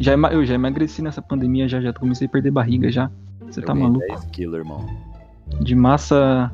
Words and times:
Já 0.00 0.14
eu 0.14 0.44
já 0.46 0.54
emagreci 0.54 1.02
nessa 1.02 1.20
pandemia, 1.20 1.68
já, 1.68 1.80
já 1.80 1.92
comecei 1.92 2.26
a 2.26 2.30
perder 2.30 2.50
barriga 2.50 2.90
já. 2.90 3.10
Você 3.42 3.60
Eu 3.60 3.64
tá 3.66 3.74
maluco? 3.74 3.98
10 4.00 4.24
quilos, 4.26 4.56
irmão. 4.58 4.86
De 5.60 5.74
massa. 5.74 6.50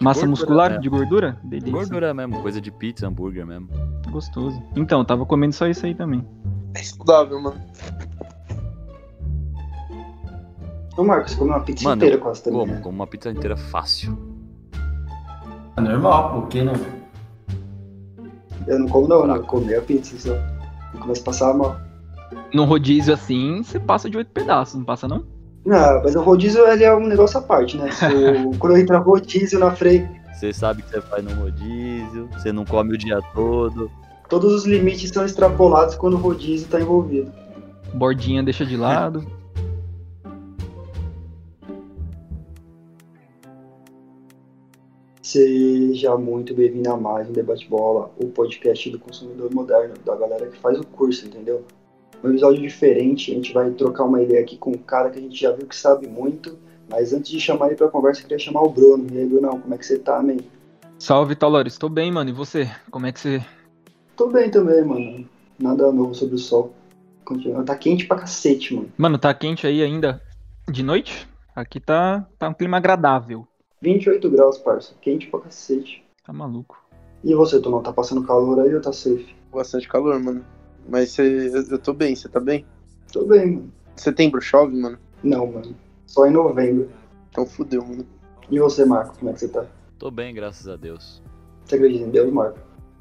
Massa 0.00 0.20
gordura, 0.20 0.30
muscular? 0.30 0.70
né? 0.72 0.78
De 0.78 0.88
gordura? 0.88 1.36
Delícia. 1.44 1.72
Gordura 1.72 2.14
mesmo, 2.14 2.40
coisa 2.40 2.60
de 2.60 2.70
pizza, 2.70 3.06
hambúrguer 3.06 3.44
mesmo. 3.44 3.68
Gostoso. 4.10 4.62
Então, 4.76 5.04
tava 5.04 5.26
comendo 5.26 5.52
só 5.54 5.66
isso 5.66 5.84
aí 5.84 5.94
também. 5.94 6.24
É 6.74 6.82
saudável, 6.82 7.40
mano. 7.42 7.60
Ô, 10.96 11.04
Marcos, 11.04 11.34
comeu 11.34 11.54
uma 11.54 11.60
pizza 11.64 11.84
Mano, 11.84 11.96
inteira 11.96 12.16
eu 12.16 12.20
quase 12.20 12.42
também. 12.42 12.60
como, 12.60 12.72
né? 12.74 12.80
como 12.80 12.94
uma 12.96 13.06
pizza 13.06 13.30
inteira 13.30 13.56
fácil. 13.56 14.16
É 15.76 15.80
normal, 15.80 16.32
por 16.40 16.48
que 16.48 16.62
não? 16.62 16.74
Eu 18.66 18.78
não 18.78 18.88
como 18.88 19.08
não, 19.08 19.20
eu 19.20 19.24
Fraco. 19.26 19.46
comi 19.46 19.74
a 19.74 19.82
pizza 19.82 20.18
só. 20.18 20.34
Eu 20.94 21.00
começo 21.00 21.22
a 21.22 21.24
passar 21.24 21.54
mal. 21.54 21.76
Num 22.52 22.64
rodízio 22.64 23.12
assim, 23.14 23.62
você 23.62 23.78
passa 23.78 24.08
de 24.08 24.16
oito 24.16 24.30
pedaços, 24.30 24.74
não 24.76 24.84
passa 24.84 25.06
não? 25.08 25.24
Ah, 25.68 26.00
mas 26.02 26.14
o 26.16 26.22
rodízio 26.22 26.66
ele 26.66 26.84
é 26.84 26.94
um 26.94 27.06
negócio 27.06 27.38
à 27.38 27.42
parte, 27.42 27.76
né? 27.76 27.90
Eu- 28.44 28.50
quando 28.58 28.76
no 28.92 28.98
rodízio 29.02 29.58
na 29.58 29.70
frente, 29.72 30.08
Você 30.32 30.52
sabe 30.52 30.82
que 30.82 30.90
você 30.90 31.00
faz 31.02 31.22
no 31.24 31.32
rodízio, 31.34 32.28
você 32.32 32.52
não 32.52 32.64
come 32.64 32.94
o 32.94 32.98
dia 32.98 33.20
todo. 33.34 33.90
todos 34.28 34.52
os 34.54 34.64
limites 34.64 35.10
são 35.10 35.24
extrapolados 35.24 35.96
quando 35.96 36.14
o 36.14 36.18
rodízio 36.18 36.68
tá 36.68 36.80
envolvido. 36.80 37.30
Bordinha 37.94 38.42
deixa 38.42 38.64
de 38.64 38.76
lado. 38.76 39.24
Seja 45.22 46.16
muito 46.16 46.54
bem-vindo 46.54 46.90
a 46.90 46.96
mais 46.96 47.28
um 47.28 47.32
Debate 47.32 47.68
Bola, 47.68 48.10
o 48.16 48.26
podcast 48.28 48.88
do 48.90 48.98
consumidor 48.98 49.52
moderno, 49.54 49.94
da 50.04 50.16
galera 50.16 50.46
que 50.48 50.58
faz 50.58 50.78
o 50.80 50.86
curso, 50.86 51.26
entendeu? 51.26 51.62
Um 52.22 52.30
episódio 52.30 52.60
diferente, 52.60 53.32
a 53.32 53.34
gente 53.34 53.52
vai 53.52 53.70
trocar 53.70 54.04
uma 54.04 54.22
ideia 54.22 54.40
aqui 54.40 54.56
com 54.56 54.70
um 54.70 54.78
cara 54.78 55.10
que 55.10 55.18
a 55.18 55.22
gente 55.22 55.40
já 55.40 55.52
viu 55.52 55.66
que 55.66 55.74
sabe 55.74 56.06
muito, 56.06 56.58
mas 56.90 57.12
antes 57.12 57.30
de 57.30 57.40
chamar 57.40 57.68
ele 57.68 57.76
pra 57.76 57.88
conversa, 57.88 58.20
eu 58.20 58.24
queria 58.24 58.38
chamar 58.38 58.62
o 58.62 58.68
Bruno. 58.68 59.06
E 59.12 59.18
aí, 59.18 59.26
Brunão, 59.26 59.60
como 59.60 59.74
é 59.74 59.78
que 59.78 59.86
você 59.86 59.98
tá, 59.98 60.22
man? 60.22 60.36
Salve, 60.98 61.34
Taloro. 61.34 61.66
Estou 61.66 61.88
bem, 61.88 62.12
mano. 62.12 62.28
E 62.28 62.32
você? 62.32 62.70
Como 62.90 63.06
é 63.06 63.12
que 63.12 63.20
você. 63.20 63.42
Tô 64.16 64.28
bem 64.28 64.50
também, 64.50 64.84
mano. 64.84 65.28
Nada 65.58 65.90
novo 65.90 66.14
sobre 66.14 66.34
o 66.34 66.38
sol. 66.38 66.74
Continua. 67.24 67.64
Tá 67.64 67.74
quente 67.74 68.06
pra 68.06 68.18
cacete, 68.18 68.74
mano. 68.74 68.92
Mano, 68.98 69.18
tá 69.18 69.32
quente 69.32 69.66
aí 69.66 69.82
ainda 69.82 70.20
de 70.70 70.82
noite? 70.82 71.26
Aqui 71.56 71.80
tá, 71.80 72.26
tá 72.38 72.48
um 72.48 72.54
clima 72.54 72.76
agradável. 72.76 73.46
28 73.80 74.28
graus, 74.28 74.58
parça. 74.58 74.94
Quente 75.00 75.26
pra 75.28 75.40
cacete. 75.40 76.04
Tá 76.24 76.32
maluco. 76.32 76.78
E 77.24 77.34
você, 77.34 77.60
Tonão, 77.60 77.82
tá 77.82 77.92
passando 77.92 78.26
calor 78.26 78.60
aí 78.60 78.74
ou 78.74 78.80
tá 78.80 78.92
safe? 78.92 79.34
Bastante 79.52 79.88
calor, 79.88 80.18
mano. 80.20 80.44
Mas 80.90 81.12
cê, 81.12 81.22
eu, 81.22 81.62
eu 81.70 81.78
tô 81.78 81.94
bem, 81.94 82.16
você 82.16 82.28
tá 82.28 82.40
bem? 82.40 82.66
Tô 83.12 83.24
bem, 83.24 83.52
mano. 83.52 83.72
Setembro 83.94 84.40
chove, 84.40 84.76
mano? 84.76 84.98
Não, 85.22 85.46
mano. 85.46 85.76
Só 86.06 86.26
em 86.26 86.32
novembro. 86.32 86.90
Então 87.30 87.46
fudeu, 87.46 87.86
mano. 87.86 88.04
E 88.50 88.58
você, 88.58 88.84
Marco, 88.84 89.16
como 89.16 89.30
é 89.30 89.34
que 89.34 89.40
você 89.40 89.48
tá? 89.48 89.64
Tô 89.98 90.10
bem, 90.10 90.34
graças 90.34 90.66
a 90.66 90.74
Deus. 90.74 91.22
Você 91.64 91.76
acredita 91.76 92.04
em 92.04 92.10
Deus, 92.10 92.32
Marco? 92.32 92.58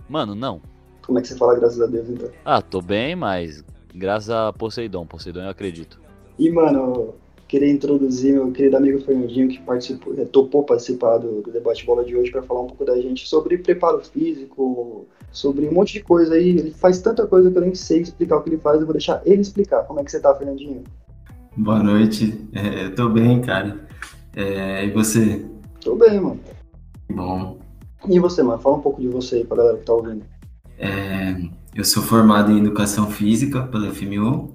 Mano, 0.08 0.36
não. 0.36 0.62
Como 1.04 1.18
é 1.18 1.22
que 1.24 1.30
você 1.30 1.36
fala 1.36 1.56
graças 1.56 1.82
a 1.82 1.88
Deus, 1.88 2.08
então? 2.08 2.30
Ah, 2.46 2.62
tô 2.62 2.80
bem, 2.80 3.16
mas 3.16 3.64
graças 3.96 4.30
a 4.30 4.54
Poseidon. 4.54 5.08
Poseidon 5.08 5.42
eu 5.42 5.50
acredito. 5.50 6.00
E, 6.38 6.52
mano, 6.52 7.16
queria 7.50 7.70
introduzir 7.70 8.34
meu 8.34 8.52
querido 8.52 8.78
amigo 8.78 9.02
Fernandinho, 9.02 9.50
que 9.50 9.60
participou, 9.60 10.14
eh, 10.18 10.24
topou 10.26 10.64
participar 10.64 11.18
do, 11.18 11.42
do 11.42 11.52
debate 11.52 11.84
bola 11.86 12.06
de 12.06 12.16
hoje 12.16 12.32
para 12.32 12.44
falar 12.44 12.62
um 12.62 12.68
pouco 12.68 12.86
da 12.86 12.96
gente 13.02 13.28
sobre 13.28 13.58
preparo 13.58 14.00
físico, 14.02 15.08
sobre 15.32 15.68
um 15.68 15.74
monte 15.74 15.94
de 15.94 16.02
coisa 16.02 16.36
aí. 16.36 16.50
Ele 16.50 16.72
faz 16.72 17.02
tanta 17.02 17.26
coisa 17.26 17.50
que 17.52 17.58
eu 17.58 17.62
nem 17.62 17.74
sei 17.74 18.02
explicar 18.02 18.38
o 18.38 18.44
que 18.44 18.50
ele 18.50 18.60
faz, 18.60 18.80
eu 18.80 18.86
vou 18.86 18.94
deixar 18.94 19.22
ele 19.26 19.42
explicar. 19.42 19.84
Como 19.84 20.00
é 20.00 20.04
que 20.04 20.12
você 20.12 20.20
tá, 20.20 20.34
Fernandinho? 20.36 20.84
Boa 21.58 21.82
noite. 21.82 22.40
É, 22.54 22.86
eu 22.86 22.96
tô 22.96 23.10
bem, 23.10 23.42
cara. 23.42 23.80
É, 24.36 24.86
e 24.86 24.92
você? 24.92 25.44
Tô 25.82 25.96
bem, 25.96 26.20
mano. 26.20 26.40
Bom, 27.12 27.58
E 28.08 28.20
você, 28.20 28.44
mano? 28.44 28.62
Fala 28.62 28.78
um 28.78 28.82
pouco 28.82 29.02
de 29.02 29.08
você 29.08 29.38
aí 29.38 29.44
pra 29.44 29.58
galera 29.58 29.78
que 29.78 29.86
tá 29.86 29.94
ouvindo. 29.94 30.24
é, 30.78 31.36
eu 31.76 31.84
sou 31.84 32.04
formado 32.04 32.52
em 32.52 32.60
Educação 32.60 33.10
Física 33.10 33.64
pela 33.64 33.92
FMU, 33.92 34.54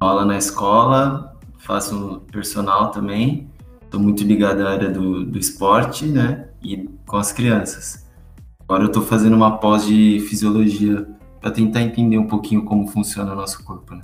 aula 0.00 0.24
na 0.24 0.38
escola, 0.38 1.29
faço 1.60 2.22
personal 2.32 2.90
também, 2.90 3.48
estou 3.82 4.00
muito 4.00 4.24
ligado 4.24 4.60
à 4.62 4.70
área 4.70 4.88
do, 4.88 5.24
do 5.24 5.38
esporte, 5.38 6.06
né, 6.06 6.48
e 6.62 6.88
com 7.06 7.16
as 7.16 7.32
crianças. 7.32 8.06
Agora 8.60 8.84
eu 8.84 8.88
estou 8.88 9.02
fazendo 9.02 9.34
uma 9.34 9.58
pós 9.58 9.84
de 9.84 10.20
Fisiologia 10.28 11.06
para 11.40 11.50
tentar 11.50 11.82
entender 11.82 12.18
um 12.18 12.26
pouquinho 12.26 12.64
como 12.64 12.86
funciona 12.86 13.32
o 13.32 13.36
nosso 13.36 13.64
corpo, 13.64 13.94
né. 13.94 14.02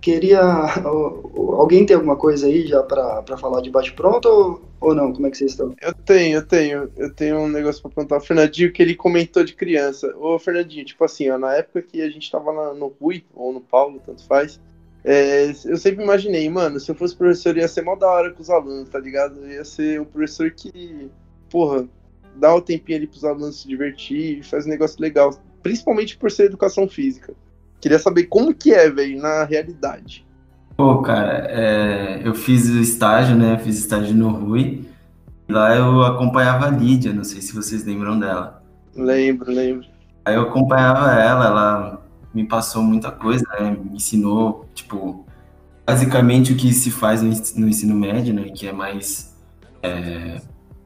Queria. 0.00 0.40
Alguém 0.84 1.84
tem 1.84 1.96
alguma 1.96 2.14
coisa 2.14 2.46
aí 2.46 2.64
já 2.64 2.80
pra, 2.80 3.22
pra 3.22 3.36
falar 3.36 3.60
de 3.60 3.70
bate-pronto 3.70 4.28
ou, 4.28 4.62
ou 4.80 4.94
não? 4.94 5.12
Como 5.12 5.26
é 5.26 5.30
que 5.30 5.36
vocês 5.36 5.50
estão? 5.50 5.74
Eu 5.82 5.92
tenho, 5.92 6.36
eu 6.36 6.46
tenho. 6.46 6.90
Eu 6.96 7.12
tenho 7.12 7.38
um 7.40 7.48
negócio 7.48 7.82
pra 7.82 7.90
perguntar 7.90 8.14
ao 8.14 8.20
Fernandinho 8.20 8.72
que 8.72 8.80
ele 8.80 8.94
comentou 8.94 9.42
de 9.42 9.52
criança. 9.52 10.14
Ô, 10.16 10.38
Fernandinho, 10.38 10.84
tipo 10.84 11.04
assim, 11.04 11.28
ó, 11.28 11.36
na 11.36 11.54
época 11.54 11.82
que 11.82 12.02
a 12.02 12.08
gente 12.08 12.30
tava 12.30 12.52
lá 12.52 12.72
no 12.72 12.94
Rui, 13.00 13.24
ou 13.34 13.52
no 13.52 13.60
Paulo, 13.60 14.00
tanto 14.06 14.24
faz, 14.24 14.60
é, 15.08 15.54
eu 15.64 15.76
sempre 15.76 16.02
imaginei, 16.02 16.50
mano, 16.50 16.80
se 16.80 16.90
eu 16.90 16.94
fosse 16.96 17.14
professor 17.14 17.56
ia 17.56 17.68
ser 17.68 17.82
mó 17.82 17.94
da 17.94 18.08
hora 18.08 18.32
com 18.32 18.42
os 18.42 18.50
alunos, 18.50 18.88
tá 18.88 18.98
ligado? 18.98 19.36
Eu 19.36 19.48
ia 19.48 19.64
ser 19.64 20.00
um 20.00 20.04
professor 20.04 20.50
que, 20.50 21.08
porra, 21.48 21.86
dá 22.34 22.52
o 22.52 22.60
tempinho 22.60 22.98
ali 22.98 23.06
pros 23.06 23.22
alunos 23.22 23.62
se 23.62 23.68
divertir, 23.68 24.42
faz 24.42 24.66
um 24.66 24.68
negócio 24.68 25.00
legal. 25.00 25.30
Principalmente 25.62 26.16
por 26.16 26.28
ser 26.28 26.46
educação 26.46 26.88
física. 26.88 27.34
Queria 27.80 28.00
saber 28.00 28.24
como 28.24 28.52
que 28.52 28.74
é, 28.74 28.90
velho, 28.90 29.22
na 29.22 29.44
realidade. 29.44 30.26
Pô, 30.76 31.00
cara, 31.02 31.46
é, 31.50 32.22
eu 32.24 32.34
fiz 32.34 32.68
o 32.68 32.80
estágio, 32.80 33.36
né, 33.36 33.60
fiz 33.62 33.78
estágio 33.78 34.12
no 34.12 34.30
Rui, 34.30 34.84
e 35.48 35.52
lá 35.52 35.76
eu 35.76 36.02
acompanhava 36.02 36.66
a 36.66 36.70
Lídia, 36.70 37.12
não 37.12 37.22
sei 37.22 37.40
se 37.40 37.54
vocês 37.54 37.84
lembram 37.84 38.18
dela. 38.18 38.60
Lembro, 38.96 39.52
lembro. 39.52 39.86
Aí 40.24 40.34
eu 40.34 40.42
acompanhava 40.42 41.12
ela, 41.12 41.46
ela 41.46 42.05
me 42.36 42.44
passou 42.46 42.82
muita 42.82 43.10
coisa, 43.10 43.44
né? 43.58 43.70
Me 43.82 43.96
ensinou, 43.96 44.66
tipo, 44.74 45.24
basicamente 45.86 46.52
o 46.52 46.56
que 46.56 46.70
se 46.72 46.90
faz 46.90 47.22
no 47.22 47.28
ens- 47.28 47.54
no 47.56 47.66
ensino 47.66 47.94
médio, 47.96 48.34
né? 48.34 48.44
Que 48.54 48.68
é 48.68 48.72
mais 48.72 49.34
é, 49.82 50.40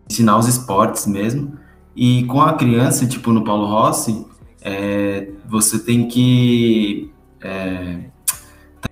ensinar 0.08 0.38
os 0.38 0.46
esportes 0.46 1.06
mesmo. 1.06 1.58
E 1.96 2.24
com 2.26 2.40
a 2.40 2.52
criança, 2.54 3.04
tipo, 3.06 3.32
no 3.32 3.42
Paulo 3.42 3.66
Rossi, 3.66 4.24
é, 4.62 5.28
você 5.48 5.78
tem 5.80 6.06
que 6.06 7.12
é, 7.42 7.98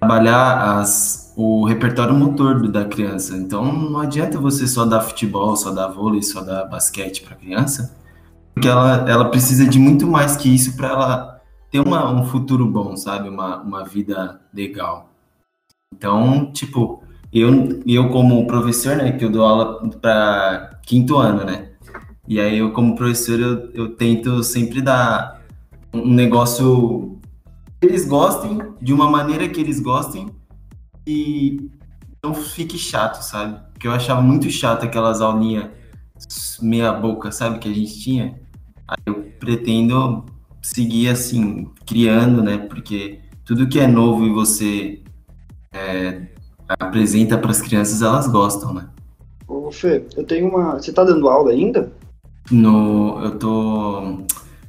trabalhar 0.00 0.80
as, 0.80 1.32
o 1.36 1.64
repertório 1.64 2.14
motor 2.14 2.68
da 2.68 2.84
criança. 2.84 3.36
Então 3.36 3.72
não 3.72 4.00
adianta 4.00 4.38
você 4.40 4.66
só 4.66 4.84
dar 4.84 5.00
futebol, 5.02 5.56
só 5.56 5.70
dar 5.70 5.88
vôlei, 5.88 6.22
só 6.22 6.40
dar 6.40 6.64
basquete 6.64 7.22
para 7.22 7.36
criança, 7.36 7.96
porque 8.52 8.66
ela, 8.68 9.08
ela 9.08 9.30
precisa 9.30 9.64
de 9.66 9.78
muito 9.78 10.06
mais 10.06 10.36
que 10.36 10.52
isso 10.52 10.76
para 10.76 10.88
ela 10.88 11.37
ter 11.70 11.80
uma, 11.80 12.10
um 12.10 12.24
futuro 12.26 12.66
bom, 12.66 12.96
sabe? 12.96 13.28
Uma, 13.28 13.62
uma 13.62 13.84
vida 13.84 14.40
legal. 14.52 15.10
Então, 15.94 16.52
tipo, 16.52 17.02
eu, 17.32 17.82
eu 17.86 18.10
como 18.10 18.46
professor, 18.46 18.96
né, 18.96 19.12
que 19.12 19.24
eu 19.24 19.30
dou 19.30 19.44
aula 19.44 19.88
para 20.00 20.80
quinto 20.84 21.16
ano, 21.16 21.44
né? 21.44 21.72
E 22.26 22.40
aí 22.40 22.58
eu 22.58 22.72
como 22.72 22.94
professor, 22.94 23.40
eu, 23.40 23.70
eu 23.72 23.96
tento 23.96 24.42
sempre 24.42 24.82
dar 24.82 25.42
um 25.92 26.12
negócio 26.12 27.18
que 27.80 27.86
eles 27.86 28.06
gostem, 28.06 28.58
de 28.80 28.92
uma 28.92 29.08
maneira 29.10 29.48
que 29.48 29.60
eles 29.60 29.80
gostem 29.80 30.28
e 31.06 31.70
não 32.22 32.34
fique 32.34 32.76
chato, 32.76 33.22
sabe? 33.22 33.58
Porque 33.72 33.86
eu 33.86 33.92
achava 33.92 34.20
muito 34.20 34.50
chato 34.50 34.84
aquelas 34.84 35.20
aulinhas 35.20 35.70
meia 36.60 36.92
boca, 36.92 37.30
sabe, 37.30 37.58
que 37.58 37.68
a 37.68 37.72
gente 37.72 38.00
tinha. 38.00 38.40
Aí 38.86 38.98
eu 39.06 39.22
pretendo 39.38 40.26
seguir 40.62 41.08
assim, 41.08 41.68
criando, 41.86 42.42
né? 42.42 42.58
Porque 42.58 43.20
tudo 43.44 43.68
que 43.68 43.80
é 43.80 43.86
novo 43.86 44.26
e 44.26 44.32
você 44.32 45.02
é, 45.72 46.22
apresenta 46.68 47.38
para 47.38 47.50
as 47.50 47.60
crianças, 47.60 48.02
elas 48.02 48.28
gostam, 48.28 48.74
né? 48.74 48.88
Ô, 49.46 49.70
Fê, 49.70 50.04
eu 50.16 50.24
tenho 50.24 50.48
uma. 50.48 50.74
Você 50.74 50.92
tá 50.92 51.04
dando 51.04 51.28
aula 51.28 51.50
ainda? 51.50 51.90
No, 52.50 53.20
eu 53.22 53.38
tô 53.38 54.18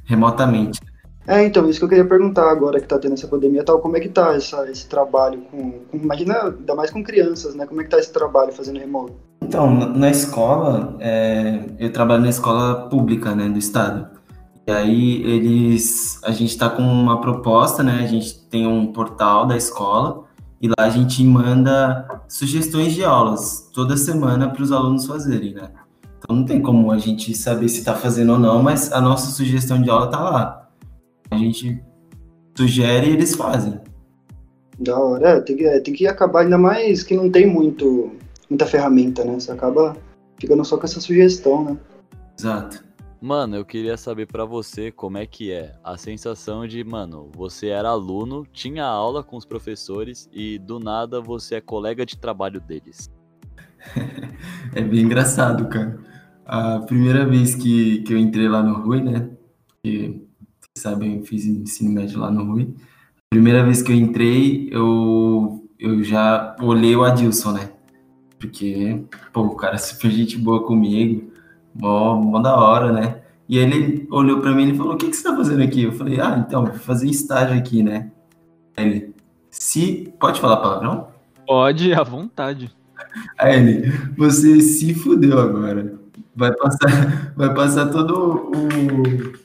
remotamente. 0.04 0.80
É, 1.26 1.44
então, 1.44 1.68
isso 1.68 1.78
que 1.78 1.84
eu 1.84 1.88
queria 1.88 2.04
perguntar 2.06 2.50
agora 2.50 2.80
que 2.80 2.86
tá 2.88 2.98
tendo 2.98 3.14
essa 3.14 3.28
pandemia 3.28 3.62
tal, 3.62 3.78
como 3.78 3.96
é 3.96 4.00
que 4.00 4.08
tá 4.08 4.34
essa, 4.34 4.68
esse 4.70 4.88
trabalho 4.88 5.42
com, 5.50 5.72
com- 5.72 5.96
Imagina, 5.98 6.34
ainda 6.44 6.74
mais 6.74 6.90
com 6.90 7.04
crianças, 7.04 7.54
né? 7.54 7.66
Como 7.66 7.80
é 7.80 7.84
que 7.84 7.90
tá 7.90 7.98
esse 7.98 8.12
trabalho 8.12 8.52
fazendo 8.52 8.80
remoto? 8.80 9.12
Então, 9.42 9.72
na, 9.72 9.86
na 9.86 10.10
escola, 10.10 10.96
é, 10.98 11.60
eu 11.78 11.92
trabalho 11.92 12.22
na 12.22 12.30
escola 12.30 12.88
pública, 12.88 13.34
né, 13.34 13.48
do 13.48 13.58
estado. 13.58 14.08
E 14.70 14.72
aí 14.72 15.22
eles, 15.24 16.20
a 16.22 16.30
gente 16.30 16.56
tá 16.56 16.70
com 16.70 16.80
uma 16.80 17.20
proposta, 17.20 17.82
né? 17.82 18.02
A 18.04 18.06
gente 18.06 18.38
tem 18.42 18.68
um 18.68 18.92
portal 18.92 19.44
da 19.44 19.56
escola 19.56 20.26
e 20.62 20.68
lá 20.68 20.76
a 20.78 20.88
gente 20.88 21.24
manda 21.24 22.22
sugestões 22.28 22.94
de 22.94 23.02
aulas 23.02 23.68
toda 23.74 23.96
semana 23.96 24.48
para 24.48 24.62
os 24.62 24.70
alunos 24.70 25.06
fazerem, 25.06 25.54
né? 25.54 25.70
Então 26.16 26.36
não 26.36 26.44
tem 26.44 26.62
como 26.62 26.92
a 26.92 26.98
gente 26.98 27.34
saber 27.34 27.68
se 27.68 27.82
tá 27.82 27.96
fazendo 27.96 28.34
ou 28.34 28.38
não, 28.38 28.62
mas 28.62 28.92
a 28.92 29.00
nossa 29.00 29.32
sugestão 29.32 29.82
de 29.82 29.90
aula 29.90 30.06
tá 30.06 30.20
lá. 30.20 30.68
A 31.32 31.36
gente 31.36 31.82
sugere 32.56 33.08
e 33.08 33.14
eles 33.14 33.34
fazem. 33.34 33.80
Da 34.78 34.96
hora. 34.96 35.30
É, 35.30 35.40
tem 35.40 35.56
que, 35.56 35.64
é, 35.64 35.80
tem 35.80 35.94
que 35.94 36.06
acabar, 36.06 36.42
ainda 36.42 36.58
mais 36.58 37.02
que 37.02 37.16
não 37.16 37.28
tem 37.28 37.44
muito, 37.44 38.12
muita 38.48 38.66
ferramenta, 38.66 39.24
né? 39.24 39.34
Você 39.34 39.50
acaba 39.50 39.96
ficando 40.38 40.64
só 40.64 40.78
com 40.78 40.84
essa 40.84 41.00
sugestão, 41.00 41.64
né? 41.64 41.76
Exato. 42.38 42.89
Mano, 43.22 43.56
eu 43.56 43.64
queria 43.66 43.98
saber 43.98 44.26
pra 44.26 44.46
você 44.46 44.90
como 44.90 45.18
é 45.18 45.26
que 45.26 45.52
é 45.52 45.74
a 45.84 45.98
sensação 45.98 46.66
de, 46.66 46.82
mano, 46.82 47.30
você 47.36 47.66
era 47.66 47.90
aluno, 47.90 48.46
tinha 48.50 48.84
aula 48.84 49.22
com 49.22 49.36
os 49.36 49.44
professores 49.44 50.26
e 50.32 50.58
do 50.58 50.80
nada 50.80 51.20
você 51.20 51.56
é 51.56 51.60
colega 51.60 52.06
de 52.06 52.16
trabalho 52.16 52.60
deles. 52.60 53.10
É 54.72 54.82
bem 54.82 55.00
engraçado, 55.00 55.68
cara. 55.68 55.98
A 56.46 56.78
primeira 56.80 57.26
vez 57.26 57.56
que, 57.56 58.02
que 58.02 58.12
eu 58.12 58.18
entrei 58.18 58.48
lá 58.48 58.62
no 58.62 58.80
Rui, 58.80 59.02
né? 59.02 59.30
Que, 59.82 60.22
vocês 60.60 60.78
sabem, 60.78 61.18
eu 61.18 61.24
fiz 61.24 61.44
ensino 61.44 61.90
médio 61.90 62.20
lá 62.20 62.30
no 62.30 62.44
Rui. 62.44 62.72
Primeira 63.28 63.64
vez 63.64 63.82
que 63.82 63.90
eu 63.90 63.96
entrei, 63.96 64.68
eu, 64.70 65.68
eu 65.78 66.04
já 66.04 66.56
olhei 66.60 66.94
o 66.94 67.02
Adilson, 67.02 67.52
né? 67.52 67.72
Porque, 68.38 69.04
pô, 69.32 69.42
o 69.42 69.56
cara 69.56 69.74
é 69.74 69.78
super 69.78 70.10
gente 70.10 70.38
boa 70.38 70.64
comigo, 70.64 71.32
mó, 71.74 72.14
mó 72.16 72.40
da 72.40 72.56
hora, 72.56 72.92
né? 72.92 73.20
E 73.48 73.58
aí 73.58 73.64
ele 73.64 74.06
olhou 74.10 74.40
pra 74.40 74.52
mim 74.52 74.70
e 74.70 74.76
falou: 74.76 74.94
O 74.94 74.96
que, 74.96 75.08
que 75.08 75.16
você 75.16 75.24
tá 75.24 75.34
fazendo 75.34 75.62
aqui? 75.62 75.82
Eu 75.82 75.92
falei: 75.92 76.20
Ah, 76.20 76.44
então, 76.46 76.64
vou 76.64 76.74
fazer 76.74 77.08
estágio 77.08 77.58
aqui, 77.58 77.82
né? 77.82 78.10
Ele: 78.76 79.12
Se. 79.50 80.14
Pode 80.20 80.40
falar 80.40 80.58
palavrão? 80.58 81.08
Pode, 81.44 81.92
à 81.92 82.02
vontade. 82.04 82.70
Aí 83.36 83.56
ele: 83.56 83.88
Você 84.16 84.60
se 84.60 84.94
fudeu 84.94 85.40
agora. 85.40 85.98
Vai 86.36 86.54
passar, 86.54 87.32
vai 87.36 87.52
passar 87.52 87.86
todo 87.90 88.52
o. 88.54 89.40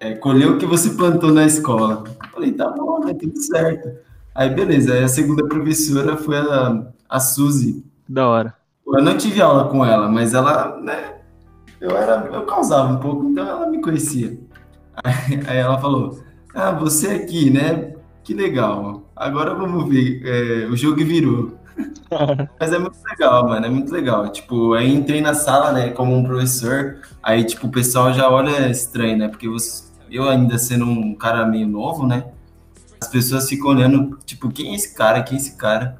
É, 0.00 0.14
colher 0.14 0.48
o 0.48 0.56
que 0.56 0.64
você 0.64 0.90
plantou 0.90 1.30
na 1.30 1.44
escola. 1.44 2.04
Eu 2.06 2.30
falei: 2.30 2.52
Tá 2.52 2.70
bom, 2.70 3.04
né? 3.04 3.12
Tudo 3.12 3.38
certo. 3.38 3.90
Aí, 4.34 4.48
beleza. 4.48 4.94
Aí 4.94 5.04
a 5.04 5.08
segunda 5.08 5.46
professora 5.46 6.16
foi 6.16 6.38
a, 6.38 6.86
a 7.06 7.20
Suzy. 7.20 7.84
Da 8.08 8.26
hora. 8.26 8.54
Eu 8.86 9.02
não 9.02 9.18
tive 9.18 9.42
aula 9.42 9.68
com 9.68 9.84
ela, 9.84 10.08
mas 10.08 10.32
ela, 10.32 10.80
né? 10.80 11.19
Eu 11.80 11.96
era, 11.96 12.28
eu 12.32 12.44
causava 12.44 12.92
um 12.92 12.98
pouco, 12.98 13.24
então 13.30 13.46
ela 13.46 13.66
me 13.66 13.80
conhecia. 13.80 14.38
Aí, 15.02 15.40
aí 15.48 15.58
ela 15.58 15.78
falou: 15.78 16.22
Ah, 16.54 16.72
você 16.72 17.08
aqui, 17.08 17.50
né? 17.50 17.94
Que 18.22 18.34
legal. 18.34 19.10
Agora 19.16 19.54
vamos 19.54 19.88
ver. 19.88 20.22
É, 20.24 20.66
o 20.66 20.76
jogo 20.76 21.04
virou. 21.04 21.58
Mas 22.60 22.72
é 22.72 22.78
muito 22.78 22.98
legal, 23.08 23.48
mano. 23.48 23.66
É 23.66 23.68
muito 23.70 23.92
legal. 23.92 24.28
Tipo, 24.28 24.74
aí 24.74 24.92
entrei 24.92 25.20
na 25.20 25.34
sala, 25.34 25.72
né, 25.72 25.90
como 25.90 26.14
um 26.14 26.22
professor. 26.22 26.98
Aí, 27.22 27.44
tipo, 27.44 27.66
o 27.66 27.70
pessoal 27.70 28.12
já 28.12 28.28
olha 28.28 28.68
estranho, 28.68 29.16
né? 29.16 29.28
Porque 29.28 29.48
você, 29.48 29.84
eu 30.10 30.28
ainda 30.28 30.58
sendo 30.58 30.84
um 30.84 31.14
cara 31.14 31.46
meio 31.46 31.66
novo, 31.66 32.06
né? 32.06 32.24
As 33.00 33.08
pessoas 33.08 33.48
ficam 33.48 33.70
olhando, 33.70 34.18
tipo, 34.26 34.50
quem 34.50 34.72
é 34.72 34.74
esse 34.74 34.94
cara? 34.94 35.22
Quem 35.22 35.38
é 35.38 35.40
esse 35.40 35.56
cara? 35.56 35.98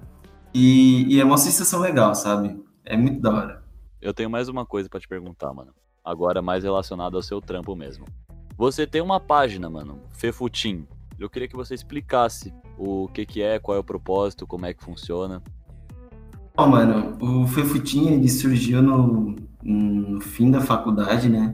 E, 0.52 1.14
e 1.14 1.20
é 1.20 1.24
uma 1.24 1.38
sensação 1.38 1.80
legal, 1.80 2.14
sabe? 2.14 2.62
É 2.84 2.96
muito 2.96 3.20
da 3.20 3.30
hora. 3.30 3.59
Eu 4.00 4.14
tenho 4.14 4.30
mais 4.30 4.48
uma 4.48 4.64
coisa 4.64 4.88
pra 4.88 4.98
te 4.98 5.06
perguntar, 5.06 5.52
mano. 5.52 5.72
Agora 6.02 6.40
mais 6.40 6.64
relacionado 6.64 7.16
ao 7.16 7.22
seu 7.22 7.38
trampo 7.38 7.76
mesmo. 7.76 8.06
Você 8.56 8.86
tem 8.86 9.02
uma 9.02 9.20
página, 9.20 9.68
mano, 9.68 10.00
Fefutim. 10.12 10.86
Eu 11.18 11.28
queria 11.28 11.46
que 11.46 11.56
você 11.56 11.74
explicasse 11.74 12.50
o 12.78 13.08
que 13.08 13.26
que 13.26 13.42
é, 13.42 13.58
qual 13.58 13.76
é 13.76 13.80
o 13.80 13.84
propósito, 13.84 14.46
como 14.46 14.64
é 14.64 14.72
que 14.72 14.82
funciona. 14.82 15.42
Ó, 16.56 16.66
mano, 16.66 17.18
o 17.20 17.46
Fefutinha, 17.46 18.12
ele 18.12 18.28
surgiu 18.30 18.80
no, 18.80 19.36
no 19.62 20.20
fim 20.22 20.50
da 20.50 20.62
faculdade, 20.62 21.28
né? 21.28 21.52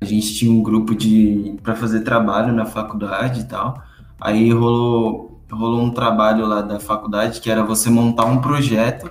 A 0.00 0.04
gente 0.04 0.34
tinha 0.34 0.50
um 0.50 0.64
grupo 0.64 0.92
de 0.92 1.56
para 1.62 1.76
fazer 1.76 2.00
trabalho 2.00 2.52
na 2.52 2.66
faculdade 2.66 3.42
e 3.42 3.44
tal. 3.44 3.80
Aí 4.20 4.52
rolou, 4.52 5.40
rolou 5.48 5.82
um 5.82 5.92
trabalho 5.92 6.46
lá 6.46 6.62
da 6.62 6.80
faculdade 6.80 7.40
que 7.40 7.48
era 7.48 7.62
você 7.62 7.88
montar 7.88 8.24
um 8.24 8.40
projeto 8.40 9.08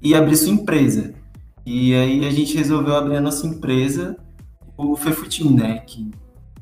e 0.00 0.14
abrir 0.14 0.36
sua 0.36 0.52
empresa. 0.52 1.14
E 1.66 1.94
aí 1.94 2.24
a 2.24 2.30
gente 2.30 2.56
resolveu 2.56 2.94
abrir 2.94 3.16
a 3.16 3.20
nossa 3.20 3.44
empresa, 3.44 4.16
o 4.76 4.94
Fefutim, 4.96 5.52
né? 5.52 5.78
Que 5.80 6.08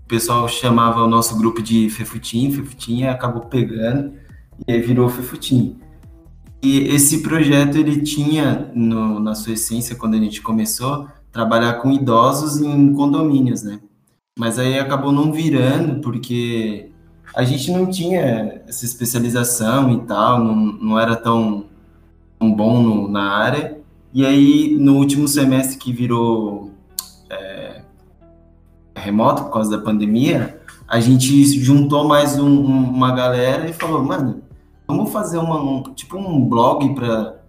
o 0.02 0.08
pessoal 0.08 0.48
chamava 0.48 1.04
o 1.04 1.06
nosso 1.06 1.36
grupo 1.36 1.62
de 1.62 1.90
Fefutim, 1.90 2.50
Fefutim 2.50 3.04
acabou 3.04 3.42
pegando 3.42 4.14
e 4.66 4.72
aí 4.72 4.80
virou 4.80 5.10
Fefutim. 5.10 5.76
E 6.62 6.78
esse 6.88 7.22
projeto 7.22 7.76
ele 7.76 8.00
tinha 8.00 8.70
no, 8.74 9.20
na 9.20 9.34
sua 9.34 9.52
essência 9.52 9.94
quando 9.94 10.14
a 10.14 10.18
gente 10.18 10.40
começou 10.40 11.06
trabalhar 11.34 11.74
com 11.74 11.90
idosos 11.90 12.62
em 12.62 12.94
condomínios, 12.94 13.64
né? 13.64 13.80
Mas 14.38 14.58
aí 14.58 14.78
acabou 14.78 15.12
não 15.12 15.32
virando 15.32 16.00
porque 16.00 16.90
a 17.34 17.42
gente 17.42 17.72
não 17.72 17.90
tinha 17.90 18.62
essa 18.66 18.84
especialização 18.84 19.92
e 19.92 20.06
tal, 20.06 20.42
não, 20.42 20.54
não 20.54 20.98
era 20.98 21.16
tão, 21.16 21.66
tão 22.38 22.54
bom 22.54 22.80
no, 22.80 23.08
na 23.08 23.32
área. 23.32 23.83
E 24.14 24.24
aí 24.24 24.76
no 24.78 24.94
último 24.94 25.26
semestre 25.26 25.76
que 25.76 25.92
virou 25.92 26.70
é, 27.28 27.82
remoto 28.94 29.42
por 29.42 29.50
causa 29.50 29.76
da 29.76 29.82
pandemia, 29.82 30.60
a 30.86 31.00
gente 31.00 31.44
juntou 31.60 32.06
mais 32.06 32.38
um, 32.38 32.46
um, 32.46 32.90
uma 32.90 33.12
galera 33.12 33.68
e 33.68 33.72
falou, 33.72 34.04
mano, 34.04 34.40
vamos 34.86 35.10
fazer 35.12 35.38
uma, 35.38 35.60
um, 35.60 35.82
tipo 35.94 36.16
um 36.16 36.48
blog 36.48 36.94
para 36.94 37.40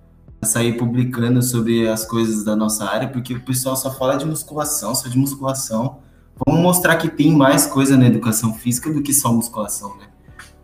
sair 0.42 0.76
publicando 0.76 1.44
sobre 1.44 1.88
as 1.88 2.04
coisas 2.04 2.44
da 2.44 2.56
nossa 2.56 2.86
área, 2.86 3.10
porque 3.10 3.36
o 3.36 3.42
pessoal 3.42 3.76
só 3.76 3.92
fala 3.92 4.16
de 4.16 4.26
musculação, 4.26 4.96
só 4.96 5.08
de 5.08 5.20
musculação. 5.20 6.00
Vamos 6.48 6.62
mostrar 6.62 6.96
que 6.96 7.10
tem 7.10 7.32
mais 7.32 7.68
coisa 7.68 7.96
na 7.96 8.08
educação 8.08 8.56
física 8.56 8.92
do 8.92 9.04
que 9.04 9.14
só 9.14 9.32
musculação, 9.32 9.96
né? 9.98 10.08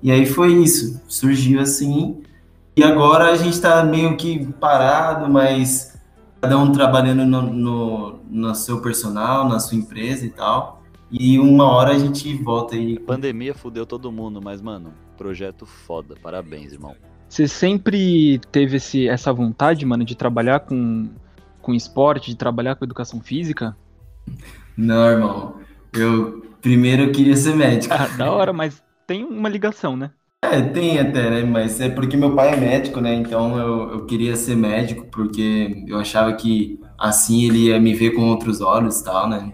E 0.02 0.12
aí 0.12 0.26
foi 0.26 0.54
isso, 0.54 1.00
surgiu 1.08 1.62
assim. 1.62 2.24
E 2.76 2.84
agora 2.84 3.32
a 3.32 3.36
gente 3.36 3.54
está 3.54 3.84
meio 3.84 4.16
que 4.16 4.46
parado, 4.54 5.30
mas 5.30 6.00
cada 6.42 6.58
um 6.58 6.72
trabalhando 6.72 7.26
no, 7.26 7.42
no, 7.42 8.20
no 8.30 8.56
seu 8.56 8.82
personal, 8.82 9.48
na 9.48 9.60
sua 9.60 9.78
empresa 9.78 10.26
e 10.26 10.30
tal. 10.30 10.82
E 11.12 11.38
uma 11.38 11.66
hora 11.66 11.92
a 11.92 12.00
gente 12.00 12.34
volta 12.36 12.76
aí. 12.76 12.98
Pandemia 12.98 13.54
fudeu 13.54 13.86
todo 13.86 14.12
mundo, 14.12 14.42
mas, 14.42 14.62
mano, 14.62 14.94
projeto 15.18 15.66
foda. 15.66 16.16
Parabéns, 16.22 16.72
irmão. 16.72 16.96
Você 17.28 17.48
sempre 17.48 18.40
teve 18.52 18.78
esse, 18.78 19.08
essa 19.08 19.34
vontade, 19.34 19.86
mano, 19.86 20.06
de 20.06 20.16
trabalhar 20.16 20.62
com, 20.62 21.10
com 21.62 21.74
esporte, 21.74 22.32
de 22.32 22.38
trabalhar 22.38 22.76
com 22.76 22.86
educação 22.86 23.20
física? 23.20 23.76
Não, 24.78 25.06
irmão. 25.10 25.56
Eu 25.94 26.42
primeiro 26.62 27.04
eu 27.04 27.12
queria 27.12 27.36
ser 27.36 27.56
médico. 27.56 27.94
Ah, 27.98 28.08
da 28.18 28.32
hora, 28.32 28.54
mas 28.54 28.82
tem 29.06 29.26
uma 29.26 29.50
ligação, 29.50 29.98
né? 29.98 30.12
É, 30.44 30.60
tem 30.62 31.00
até, 31.00 31.30
né? 31.30 31.44
Mas 31.44 31.80
é 31.80 31.88
porque 31.90 32.18
meu 32.18 32.36
pai 32.36 32.54
é 32.54 32.58
médico, 32.58 33.00
né? 33.00 33.14
Então 33.14 33.58
eu, 33.58 33.92
eu 33.92 34.06
queria 34.06 34.36
ser 34.36 34.56
médico 34.56 35.06
porque 35.12 35.84
eu 35.88 36.00
achava 36.00 36.34
que 36.34 36.80
assim 36.98 37.46
ele 37.46 37.68
ia 37.68 37.80
me 37.80 37.94
ver 37.94 38.12
com 38.12 38.24
outros 38.30 38.60
olhos 38.60 39.00
e 39.00 39.04
tal, 39.04 39.30
né? 39.30 39.54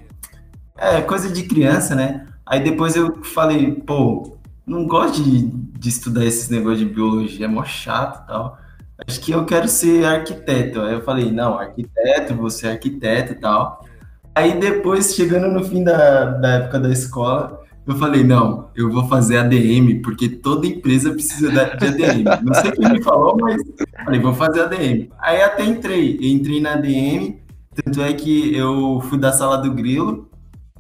É 0.78 1.02
coisa 1.02 1.30
de 1.30 1.44
criança, 1.44 1.94
né? 1.94 2.26
Aí 2.46 2.64
depois 2.64 2.96
eu 2.96 3.22
falei, 3.24 3.74
pô, 3.74 4.38
não 4.66 4.88
gosto 4.88 5.22
de, 5.22 5.48
de 5.48 5.90
estudar 5.90 6.26
esses 6.26 6.50
negócios 6.50 6.80
de 6.80 6.94
biologia, 6.94 7.46
é 7.46 7.50
mó 7.50 7.64
chato 7.66 8.24
e 8.24 8.28
tal. 8.28 8.58
Acho 9.06 9.20
que 9.20 9.32
eu 9.32 9.46
quero 9.46 9.68
ser 9.68 10.06
arquiteto. 10.06 10.82
Aí 10.82 10.94
eu 10.94 11.04
falei, 11.04 11.32
não, 11.32 11.60
arquiteto, 11.60 12.34
vou 12.36 12.50
ser 12.50 12.70
arquiteto 12.70 13.34
e 13.34 13.36
tal. 13.36 13.86
Aí 14.34 14.60
depois, 14.60 15.16
chegando 15.16 15.48
no 15.50 15.64
fim 15.66 15.84
da, 15.84 16.26
da 16.32 16.50
época 16.56 16.80
da 16.80 16.90
escola, 16.90 17.67
eu 17.88 17.96
falei, 17.96 18.24
não, 18.24 18.70
eu 18.76 18.92
vou 18.92 19.08
fazer 19.08 19.38
ADM, 19.38 20.02
porque 20.04 20.28
toda 20.28 20.68
empresa 20.68 21.12
precisa 21.12 21.50
de 21.50 21.60
ADM. 21.60 22.24
Não 22.44 22.54
sei 22.54 22.72
quem 22.72 22.90
me 22.92 23.02
falou, 23.02 23.38
mas 23.40 23.62
falei, 24.04 24.20
vou 24.20 24.34
fazer 24.34 24.62
ADM. 24.62 25.10
Aí 25.20 25.42
até 25.42 25.64
entrei, 25.64 26.20
entrei 26.22 26.60
na 26.60 26.74
ADM, 26.74 27.38
tanto 27.74 28.02
é 28.02 28.12
que 28.12 28.54
eu 28.54 29.00
fui 29.06 29.18
da 29.18 29.32
sala 29.32 29.58
do 29.58 29.74
Grilo, 29.74 30.30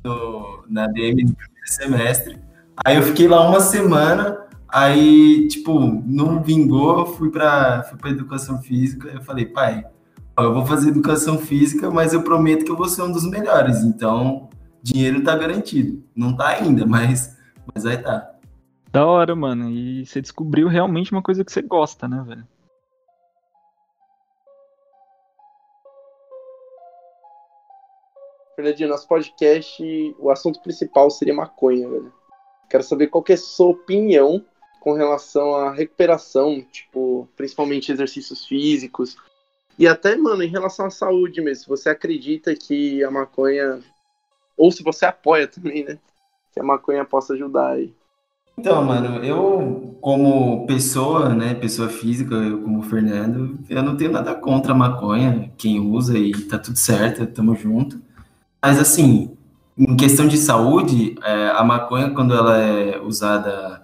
no, 0.04 0.64
na 0.70 0.84
ADM 0.84 1.24
no 1.24 1.36
primeiro 1.36 1.68
semestre. 1.68 2.38
Aí 2.86 2.98
eu 2.98 3.04
fiquei 3.04 3.28
lá 3.28 3.48
uma 3.48 3.62
semana, 3.62 4.38
aí, 4.68 5.48
tipo, 5.48 5.80
não 6.06 6.44
vingou, 6.44 7.06
fui 7.06 7.32
para 7.32 7.84
fui 7.84 7.98
pra 7.98 8.10
educação 8.10 8.62
física, 8.62 9.08
eu 9.08 9.22
falei, 9.22 9.46
pai, 9.46 9.86
eu 10.38 10.54
vou 10.54 10.66
fazer 10.66 10.90
educação 10.90 11.38
física, 11.40 11.90
mas 11.90 12.14
eu 12.14 12.22
prometo 12.22 12.66
que 12.66 12.72
eu 12.72 12.78
vou 12.78 12.90
ser 12.90 13.02
um 13.02 13.12
dos 13.12 13.28
melhores, 13.28 13.78
então 13.84 14.47
dinheiro 14.88 15.24
tá 15.24 15.36
garantido. 15.36 16.04
Não 16.16 16.36
tá 16.36 16.50
ainda, 16.50 16.86
mas, 16.86 17.38
mas 17.74 17.84
vai 17.84 18.02
tá. 18.02 18.34
Da 18.92 19.06
hora, 19.06 19.36
mano. 19.36 19.70
E 19.70 20.06
você 20.06 20.22
descobriu 20.22 20.68
realmente 20.68 21.12
uma 21.12 21.22
coisa 21.22 21.44
que 21.44 21.52
você 21.52 21.62
gosta, 21.62 22.08
né, 22.08 22.24
velho? 22.26 22.48
Fernandinho, 28.56 28.90
nosso 28.90 29.08
podcast, 29.08 29.84
o 30.18 30.32
assunto 30.32 30.62
principal 30.62 31.12
seria 31.12 31.34
maconha, 31.34 31.88
velho. 31.88 32.14
Quero 32.70 32.84
saber 32.84 33.08
qual 33.08 33.24
que 33.24 33.34
é 33.34 33.36
a 33.36 33.38
sua 33.38 33.68
opinião 33.68 34.44
com 34.80 34.94
relação 34.94 35.54
à 35.56 35.72
recuperação, 35.72 36.62
tipo, 36.72 37.28
principalmente 37.36 37.92
exercícios 37.92 38.46
físicos. 38.46 39.16
E 39.78 39.88
até, 39.88 40.16
mano, 40.16 40.42
em 40.42 40.50
relação 40.50 40.88
à 40.88 40.90
saúde 40.90 41.40
mesmo. 41.40 41.64
Se 41.64 41.70
você 41.70 41.90
acredita 41.90 42.56
que 42.56 43.04
a 43.04 43.12
maconha 43.12 43.80
ou 44.58 44.72
se 44.72 44.84
você 44.84 45.06
apoia 45.06 45.48
também, 45.48 45.84
né? 45.86 45.98
Que 46.52 46.60
a 46.60 46.64
maconha 46.64 47.06
possa 47.06 47.34
ajudar 47.34 47.72
aí. 47.72 47.94
Então, 48.58 48.84
mano, 48.84 49.24
eu, 49.24 49.96
como 50.02 50.66
pessoa, 50.66 51.30
né, 51.30 51.54
pessoa 51.54 51.90
física, 51.90 52.34
eu 52.34 52.60
como 52.64 52.82
Fernando, 52.82 53.60
eu 53.70 53.84
não 53.84 53.96
tenho 53.96 54.12
nada 54.12 54.34
contra 54.34 54.72
a 54.72 54.76
maconha, 54.76 55.52
quem 55.56 55.80
usa 55.80 56.18
e 56.18 56.32
tá 56.46 56.58
tudo 56.58 56.76
certo, 56.76 57.28
tamo 57.28 57.56
junto. 57.56 58.02
Mas, 58.60 58.80
assim, 58.80 59.38
em 59.78 59.96
questão 59.96 60.28
de 60.28 60.38
saúde, 60.38 61.16
é, 61.24 61.50
a 61.50 61.64
maconha, 61.64 62.10
quando 62.10 62.34
ela 62.34 62.58
é 62.58 63.00
usada 63.00 63.84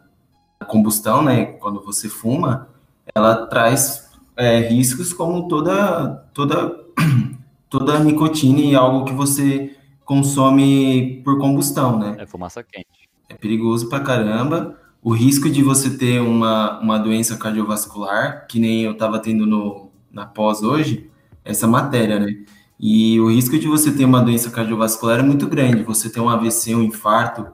na 0.59 0.65
combustão, 0.65 1.21
né, 1.21 1.45
quando 1.45 1.83
você 1.83 2.09
fuma, 2.09 2.67
ela 3.13 3.45
traz 3.45 4.09
é, 4.35 4.57
riscos 4.59 5.13
como 5.13 5.47
toda, 5.47 6.25
toda, 6.33 6.75
toda 7.69 7.99
nicotina 7.99 8.59
e 8.59 8.75
algo 8.75 9.05
que 9.05 9.13
você 9.13 9.75
consome 10.05 11.21
por 11.23 11.37
combustão, 11.39 11.97
né? 11.97 12.15
É 12.19 12.25
fumaça 12.25 12.63
quente. 12.63 13.09
É 13.29 13.35
perigoso 13.35 13.89
pra 13.89 13.99
caramba. 13.99 14.77
O 15.01 15.11
risco 15.11 15.49
de 15.49 15.61
você 15.61 15.97
ter 15.97 16.21
uma, 16.21 16.79
uma 16.79 16.97
doença 16.97 17.37
cardiovascular, 17.37 18.47
que 18.47 18.59
nem 18.59 18.83
eu 18.83 18.95
tava 18.95 19.19
tendo 19.19 19.45
no, 19.45 19.91
na 20.11 20.25
pós 20.25 20.61
hoje, 20.61 21.09
essa 21.43 21.67
matéria, 21.67 22.19
né? 22.19 22.43
E 22.79 23.19
o 23.19 23.29
risco 23.29 23.57
de 23.57 23.67
você 23.67 23.91
ter 23.91 24.05
uma 24.05 24.21
doença 24.21 24.49
cardiovascular 24.49 25.19
é 25.19 25.23
muito 25.23 25.47
grande. 25.47 25.83
Você 25.83 26.09
ter 26.09 26.19
um 26.19 26.29
AVC, 26.29 26.75
um 26.75 26.83
infarto 26.83 27.47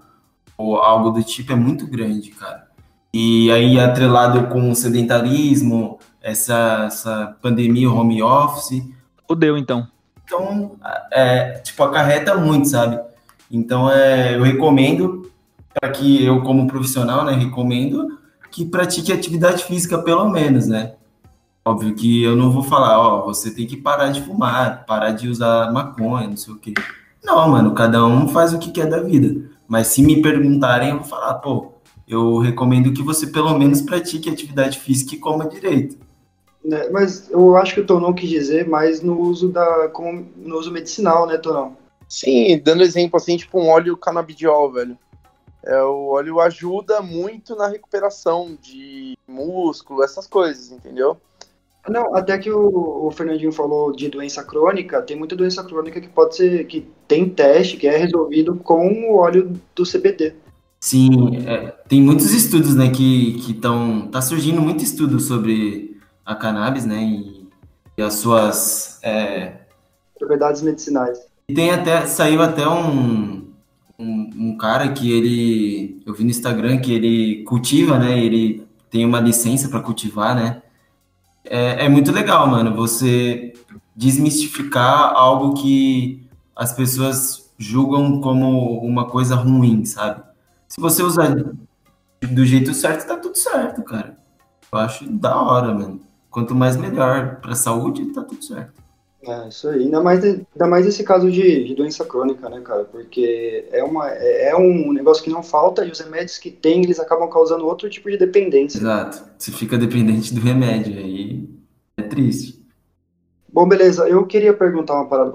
ou 0.58 0.78
algo 0.78 1.10
do 1.12 1.24
tipo 1.24 1.52
é 1.54 1.56
muito 1.56 1.88
grande, 1.88 2.32
cara. 2.32 2.68
E 3.14 3.50
aí, 3.52 3.80
atrelado 3.80 4.48
com 4.48 4.70
o 4.70 4.76
sedentarismo, 4.76 5.98
essa, 6.22 6.86
essa 6.86 7.38
pandemia, 7.42 7.90
home 7.90 8.22
office. 8.22 8.84
Fudeu, 9.28 9.58
então. 9.58 9.88
Então, 10.30 10.74
é, 11.12 11.54
tipo, 11.64 11.82
acarreta 11.82 12.36
muito, 12.36 12.70
sabe? 12.70 13.00
Então, 13.50 13.90
é, 13.90 14.36
eu 14.36 14.44
recomendo, 14.44 15.32
para 15.74 15.90
que 15.90 16.24
eu, 16.24 16.44
como 16.44 16.68
profissional, 16.68 17.26
né, 17.26 17.34
recomendo 17.34 18.20
que 18.52 18.64
pratique 18.64 19.12
atividade 19.12 19.64
física, 19.64 19.98
pelo 19.98 20.30
menos, 20.30 20.68
né? 20.68 20.94
Óbvio 21.66 21.96
que 21.96 22.24
eu 22.24 22.36
não 22.36 22.52
vou 22.52 22.62
falar, 22.62 23.00
ó, 23.00 23.26
você 23.26 23.50
tem 23.50 23.66
que 23.66 23.76
parar 23.76 24.12
de 24.12 24.22
fumar, 24.22 24.86
parar 24.86 25.12
de 25.12 25.28
usar 25.28 25.74
maconha, 25.74 26.28
não 26.28 26.38
sei 26.38 26.54
o 26.54 26.58
quê. 26.58 26.76
Não, 27.24 27.50
mano, 27.50 27.74
cada 27.74 28.06
um 28.06 28.28
faz 28.28 28.54
o 28.54 28.60
que 28.60 28.72
quer 28.72 28.88
da 28.88 29.02
vida. 29.02 29.50
Mas 29.68 29.88
se 29.88 30.04
me 30.04 30.22
perguntarem, 30.22 30.90
eu 30.90 30.98
vou 30.98 31.06
falar, 31.06 31.36
pô, 31.36 31.74
eu 32.08 32.38
recomendo 32.38 32.94
que 32.94 33.02
você 33.02 33.26
pelo 33.26 33.58
menos 33.58 33.82
pratique 33.82 34.30
atividade 34.30 34.78
física 34.78 35.16
e 35.16 35.18
coma 35.20 35.50
direito. 35.50 35.98
Né, 36.64 36.90
mas 36.90 37.30
eu 37.30 37.56
acho 37.56 37.74
que 37.74 37.82
o 37.82 37.86
Tonão 37.86 38.14
quis 38.14 38.30
dizer 38.30 38.68
mais 38.68 39.02
no 39.02 39.20
uso 39.20 39.50
da 39.50 39.88
como 39.90 40.28
no 40.36 40.58
uso 40.58 40.72
medicinal, 40.72 41.26
né, 41.26 41.38
Tonão? 41.38 41.78
Sim, 42.08 42.60
dando 42.64 42.84
exemplo 42.84 43.18
assim, 43.18 43.38
tipo 43.38 43.60
um 43.60 43.70
óleo 43.70 43.96
canabidiol, 43.96 44.72
velho. 44.72 44.98
É, 45.64 45.82
o 45.84 46.08
óleo 46.08 46.40
ajuda 46.40 47.02
muito 47.02 47.56
na 47.56 47.68
recuperação 47.68 48.58
de 48.62 49.18
músculo, 49.28 50.04
essas 50.04 50.26
coisas, 50.26 50.72
entendeu? 50.72 51.18
Não, 51.88 52.16
até 52.16 52.38
que 52.38 52.52
o, 52.52 53.08
o, 53.08 53.12
Fernandinho 53.12 53.52
falou 53.52 53.92
de 53.92 54.10
doença 54.10 54.44
crônica, 54.44 55.02
tem 55.02 55.18
muita 55.18 55.36
doença 55.36 55.64
crônica 55.64 56.00
que 56.00 56.08
pode 56.08 56.36
ser, 56.36 56.66
que 56.66 56.88
tem 57.08 57.28
teste, 57.28 57.78
que 57.78 57.88
é 57.88 57.98
resolvido 57.98 58.56
com 58.56 58.88
o 59.10 59.18
óleo 59.18 59.54
do 59.76 59.84
CBD. 59.84 60.34
Sim, 60.80 61.46
é, 61.46 61.74
tem 61.88 62.02
muitos 62.02 62.32
estudos, 62.32 62.76
né, 62.76 62.90
que 62.90 63.38
estão, 63.50 64.08
tá 64.08 64.22
surgindo 64.22 64.62
muito 64.62 64.84
estudo 64.84 65.20
sobre 65.20 65.89
a 66.30 66.36
cannabis, 66.36 66.86
né, 66.86 67.02
e, 67.02 67.48
e 67.98 68.02
as 68.04 68.14
suas... 68.16 69.00
É... 69.02 69.54
Propriedades 70.18 70.62
medicinais. 70.62 71.20
E 71.48 71.54
tem 71.56 71.72
até, 71.72 72.06
saiu 72.06 72.44
até 72.44 72.70
um, 72.70 73.52
um, 73.98 74.30
um, 74.38 74.58
cara 74.58 74.90
que 74.90 75.12
ele, 75.12 76.00
eu 76.06 76.14
vi 76.14 76.24
no 76.24 76.30
Instagram 76.30 76.78
que 76.78 76.94
ele 76.94 77.44
cultiva, 77.46 77.98
né, 77.98 78.20
ele 78.20 78.64
tem 78.92 79.04
uma 79.04 79.20
licença 79.20 79.70
para 79.70 79.80
cultivar, 79.80 80.36
né, 80.36 80.62
é, 81.44 81.86
é 81.86 81.90
muito 81.90 82.12
legal, 82.12 82.46
mano, 82.46 82.76
você 82.76 83.54
desmistificar 83.96 85.12
algo 85.16 85.56
que 85.56 86.24
as 86.56 86.74
pessoas 86.74 87.52
julgam 87.58 88.22
como 88.22 88.80
uma 88.82 89.06
coisa 89.10 89.34
ruim, 89.34 89.84
sabe? 89.84 90.22
Se 90.68 90.80
você 90.80 91.02
usar 91.02 91.36
do 92.22 92.46
jeito 92.46 92.72
certo, 92.76 93.08
tá 93.08 93.18
tudo 93.18 93.36
certo, 93.36 93.82
cara. 93.82 94.16
Eu 94.72 94.78
acho 94.78 95.10
da 95.10 95.36
hora, 95.42 95.74
mano. 95.74 96.09
Quanto 96.40 96.56
mais 96.56 96.78
melhor 96.78 97.42
pra 97.42 97.54
saúde, 97.54 98.14
tá 98.14 98.24
tudo 98.24 98.42
certo. 98.42 98.82
É, 99.28 99.50
isso 99.50 99.68
aí. 99.68 99.84
Ainda 99.84 100.02
mais, 100.02 100.24
ainda 100.24 100.68
mais 100.70 100.88
esse 100.88 101.04
caso 101.04 101.30
de, 101.30 101.66
de 101.66 101.76
doença 101.76 102.06
crônica, 102.06 102.48
né, 102.50 102.62
cara? 102.62 102.86
Porque 102.86 103.68
é, 103.74 103.84
uma, 103.84 104.10
é, 104.10 104.52
é 104.52 104.56
um 104.56 104.94
negócio 104.94 105.22
que 105.22 105.30
não 105.30 105.44
falta 105.44 105.86
e 105.86 105.92
os 105.92 106.00
remédios 106.00 106.38
que 106.38 106.50
tem, 106.50 106.82
eles 106.82 106.98
acabam 106.98 107.30
causando 107.30 107.66
outro 107.66 107.90
tipo 107.90 108.10
de 108.10 108.16
dependência. 108.16 108.78
Exato. 108.78 109.22
Você 109.38 109.52
fica 109.52 109.78
dependente 109.78 110.34
do 110.34 110.40
remédio, 110.40 110.98
aí 110.98 111.46
é 111.98 112.04
triste. 112.04 112.66
Bom, 113.52 113.68
beleza. 113.68 114.08
Eu 114.08 114.26
queria 114.26 114.54
perguntar 114.54 114.94
uma 114.94 115.10
parada, 115.10 115.34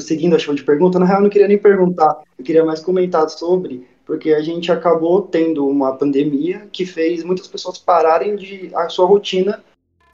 seguindo 0.00 0.36
a 0.36 0.38
chuva 0.38 0.54
de 0.54 0.62
pergunta, 0.62 1.00
na 1.00 1.06
real 1.06 1.18
eu 1.18 1.24
não 1.24 1.30
queria 1.30 1.48
nem 1.48 1.58
perguntar, 1.58 2.22
eu 2.38 2.44
queria 2.44 2.64
mais 2.64 2.78
comentar 2.78 3.28
sobre, 3.28 3.88
porque 4.06 4.30
a 4.30 4.40
gente 4.40 4.70
acabou 4.70 5.22
tendo 5.22 5.66
uma 5.66 5.96
pandemia 5.96 6.68
que 6.70 6.86
fez 6.86 7.24
muitas 7.24 7.48
pessoas 7.48 7.76
pararem 7.76 8.36
de 8.36 8.70
a 8.72 8.88
sua 8.88 9.06
rotina 9.06 9.64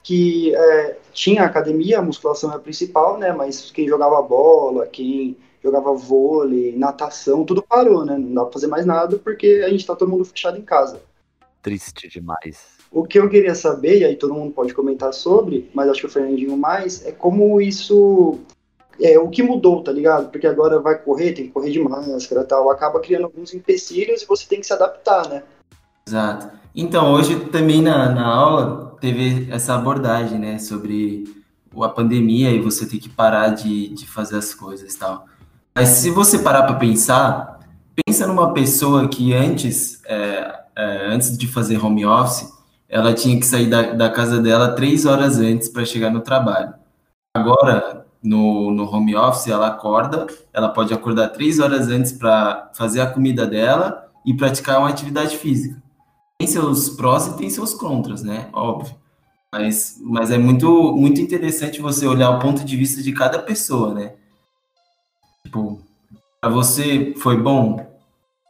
que 0.05 0.55
é, 0.55 0.97
tinha 1.11 1.43
academia, 1.43 1.97
a 1.97 2.01
musculação 2.01 2.51
é 2.51 2.55
a 2.55 2.59
principal, 2.59 3.17
né? 3.17 3.33
Mas 3.33 3.71
quem 3.71 3.87
jogava 3.87 4.21
bola, 4.21 4.85
quem 4.85 5.35
jogava 5.63 5.91
vôlei, 5.95 6.75
natação, 6.77 7.43
tudo 7.43 7.63
parou, 7.63 8.05
né? 8.05 8.15
Não 8.15 8.35
dá 8.35 8.43
pra 8.43 8.53
fazer 8.53 8.67
mais 8.67 8.85
nada 8.85 9.17
porque 9.17 9.63
a 9.65 9.69
gente 9.69 9.83
tá 9.83 9.95
todo 9.95 10.11
mundo 10.11 10.23
fechado 10.23 10.59
em 10.59 10.61
casa. 10.61 11.01
Triste 11.63 12.07
demais. 12.07 12.75
O 12.91 13.03
que 13.03 13.17
eu 13.17 13.27
queria 13.27 13.55
saber, 13.55 14.01
e 14.01 14.05
aí 14.05 14.15
todo 14.15 14.35
mundo 14.35 14.53
pode 14.53 14.75
comentar 14.75 15.11
sobre, 15.11 15.71
mas 15.73 15.89
acho 15.89 16.01
que 16.01 16.05
o 16.05 16.11
Fernandinho 16.11 16.55
mais, 16.55 17.03
é 17.03 17.11
como 17.11 17.59
isso. 17.59 18.37
É, 19.01 19.17
o 19.17 19.27
que 19.27 19.41
mudou, 19.41 19.83
tá 19.83 19.91
ligado? 19.91 20.29
Porque 20.29 20.45
agora 20.45 20.79
vai 20.79 21.01
correr, 21.01 21.33
tem 21.33 21.47
que 21.47 21.51
correr 21.51 21.71
de 21.71 21.79
máscara 21.79 22.41
e 22.41 22.45
tal, 22.45 22.69
acaba 22.69 22.99
criando 22.99 23.25
alguns 23.25 23.55
empecilhos 23.55 24.21
e 24.21 24.27
você 24.27 24.45
tem 24.47 24.59
que 24.59 24.67
se 24.67 24.73
adaptar, 24.73 25.27
né? 25.27 25.41
Exato. 26.07 26.55
Então, 26.75 27.13
hoje 27.13 27.35
também 27.47 27.81
na, 27.81 28.09
na 28.09 28.27
aula 28.27 28.95
teve 29.01 29.47
essa 29.51 29.73
abordagem, 29.73 30.37
né, 30.37 30.59
sobre 30.59 31.23
a 31.81 31.89
pandemia 31.89 32.51
e 32.51 32.61
você 32.61 32.85
ter 32.85 32.99
que 32.99 33.09
parar 33.09 33.49
de, 33.49 33.89
de 33.89 34.05
fazer 34.05 34.37
as 34.37 34.53
coisas 34.53 34.93
e 34.93 34.99
tal. 34.99 35.25
Mas 35.73 35.89
se 35.89 36.11
você 36.11 36.39
parar 36.39 36.63
para 36.63 36.75
pensar, 36.75 37.59
pensa 38.05 38.27
numa 38.27 38.53
pessoa 38.53 39.07
que 39.07 39.33
antes, 39.33 39.99
é, 40.05 40.59
é, 40.75 41.07
antes 41.07 41.35
de 41.35 41.47
fazer 41.47 41.83
home 41.83 42.05
office, 42.05 42.53
ela 42.87 43.11
tinha 43.13 43.39
que 43.39 43.45
sair 43.45 43.67
da, 43.67 43.93
da 43.93 44.09
casa 44.09 44.39
dela 44.39 44.75
três 44.75 45.07
horas 45.07 45.39
antes 45.39 45.69
para 45.69 45.83
chegar 45.85 46.11
no 46.11 46.21
trabalho. 46.21 46.73
Agora, 47.35 48.05
no, 48.21 48.71
no 48.71 48.83
home 48.85 49.15
office, 49.15 49.47
ela 49.47 49.67
acorda, 49.67 50.27
ela 50.53 50.69
pode 50.69 50.93
acordar 50.93 51.29
três 51.29 51.59
horas 51.59 51.87
antes 51.87 52.11
para 52.11 52.69
fazer 52.75 53.01
a 53.01 53.07
comida 53.07 53.47
dela 53.47 54.07
e 54.23 54.35
praticar 54.35 54.79
uma 54.79 54.89
atividade 54.89 55.35
física 55.37 55.83
tem 56.37 56.47
seus 56.47 56.89
prós 56.89 57.27
e 57.27 57.37
tem 57.37 57.49
seus 57.49 57.73
contras, 57.73 58.23
né? 58.23 58.49
Óbvio. 58.53 58.95
Mas, 59.51 59.97
mas 60.01 60.31
é 60.31 60.37
muito, 60.37 60.93
muito 60.93 61.21
interessante 61.21 61.81
você 61.81 62.05
olhar 62.05 62.29
o 62.29 62.39
ponto 62.39 62.65
de 62.65 62.75
vista 62.75 63.01
de 63.01 63.13
cada 63.13 63.39
pessoa, 63.39 63.93
né? 63.93 64.13
Tipo, 65.43 65.79
para 66.41 66.49
você 66.49 67.13
foi 67.17 67.37
bom? 67.37 67.85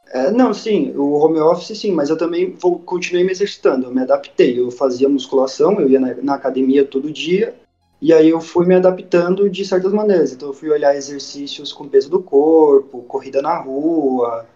É, 0.08 0.30
não, 0.30 0.52
sim, 0.52 0.92
o 0.96 1.14
home 1.14 1.38
office 1.38 1.78
sim, 1.78 1.92
mas 1.92 2.10
eu 2.10 2.16
também 2.16 2.52
vou, 2.52 2.78
continuei 2.78 3.24
me 3.24 3.30
exercitando, 3.30 3.86
eu 3.86 3.94
me 3.94 4.02
adaptei. 4.02 4.58
Eu 4.58 4.70
fazia 4.70 5.08
musculação, 5.08 5.80
eu 5.80 5.88
ia 5.88 6.00
na, 6.00 6.14
na 6.14 6.34
academia 6.34 6.84
todo 6.84 7.12
dia, 7.12 7.54
e 8.00 8.12
aí 8.12 8.28
eu 8.30 8.40
fui 8.40 8.66
me 8.66 8.74
adaptando 8.74 9.48
de 9.48 9.64
certas 9.64 9.92
maneiras. 9.92 10.32
Então 10.32 10.48
eu 10.48 10.54
fui 10.54 10.70
olhar 10.70 10.96
exercícios 10.96 11.72
com 11.72 11.88
peso 11.88 12.10
do 12.10 12.22
corpo, 12.22 13.02
corrida 13.02 13.40
na 13.40 13.58
rua, 13.58 14.46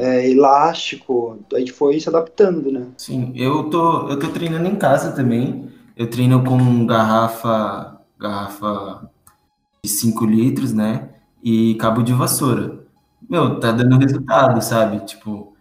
é, 0.00 0.30
elástico, 0.30 1.38
a 1.52 1.58
gente 1.58 1.72
foi 1.72 2.00
se 2.00 2.08
adaptando, 2.08 2.72
né? 2.72 2.86
Sim, 2.96 3.32
eu 3.36 3.64
tô, 3.64 4.08
eu 4.08 4.18
tô 4.18 4.28
treinando 4.28 4.66
em 4.66 4.76
casa 4.76 5.12
também. 5.12 5.68
Eu 5.94 6.08
treino 6.08 6.42
com 6.42 6.86
garrafa, 6.86 8.00
garrafa 8.18 9.10
de 9.84 9.90
5 9.90 10.24
litros, 10.24 10.72
né? 10.72 11.10
E 11.44 11.74
cabo 11.74 12.02
de 12.02 12.14
vassoura. 12.14 12.80
Meu, 13.28 13.60
tá 13.60 13.72
dando 13.72 13.98
resultado, 13.98 14.62
sabe? 14.62 15.04
Tipo, 15.04 15.54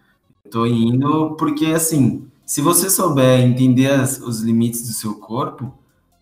tô 0.49 0.65
indo 0.65 1.35
porque, 1.35 1.65
assim, 1.67 2.25
se 2.45 2.61
você 2.61 2.89
souber 2.89 3.41
entender 3.41 3.91
as, 3.91 4.19
os 4.21 4.41
limites 4.41 4.87
do 4.87 4.93
seu 4.93 5.15
corpo, 5.15 5.73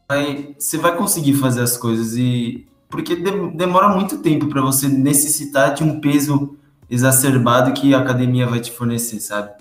vai, 0.10 0.56
você 0.58 0.80
vai 0.80 0.98
conseguir 0.98 1.36
fazer 1.36 1.62
as 1.62 1.78
coisas 1.78 2.18
e... 2.18 2.66
Porque 2.90 3.16
de, 3.16 3.50
demora 3.52 3.90
muito 3.90 4.20
tempo 4.20 4.48
para 4.48 4.62
você 4.62 4.88
necessitar 4.88 5.76
de 5.76 5.84
um 5.84 6.00
peso 6.00 6.58
exacerbado 6.90 7.74
que 7.74 7.94
a 7.94 8.00
academia 8.00 8.48
vai 8.48 8.60
te 8.60 8.72
fornecer, 8.72 9.20
sabe? 9.20 9.52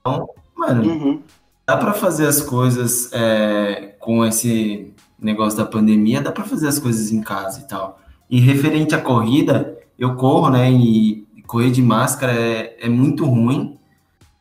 Então, 0.00 0.28
mano, 0.56 0.88
uhum. 0.88 1.22
dá 1.66 1.76
para 1.76 1.92
fazer 1.92 2.26
as 2.26 2.40
coisas 2.40 3.10
é, 3.12 3.94
com 3.98 4.24
esse 4.24 4.92
negócio 5.18 5.58
da 5.58 5.66
pandemia, 5.66 6.20
dá 6.20 6.32
para 6.32 6.44
fazer 6.44 6.68
as 6.68 6.78
coisas 6.78 7.12
em 7.12 7.20
casa 7.20 7.60
e 7.60 7.68
tal. 7.68 8.00
E 8.28 8.40
referente 8.40 8.94
à 8.94 9.00
corrida, 9.00 9.78
eu 9.98 10.14
corro, 10.16 10.50
né? 10.50 10.70
E 10.70 11.26
correr 11.46 11.70
de 11.70 11.82
máscara 11.82 12.32
é, 12.32 12.76
é 12.80 12.88
muito 12.88 13.26
ruim, 13.26 13.78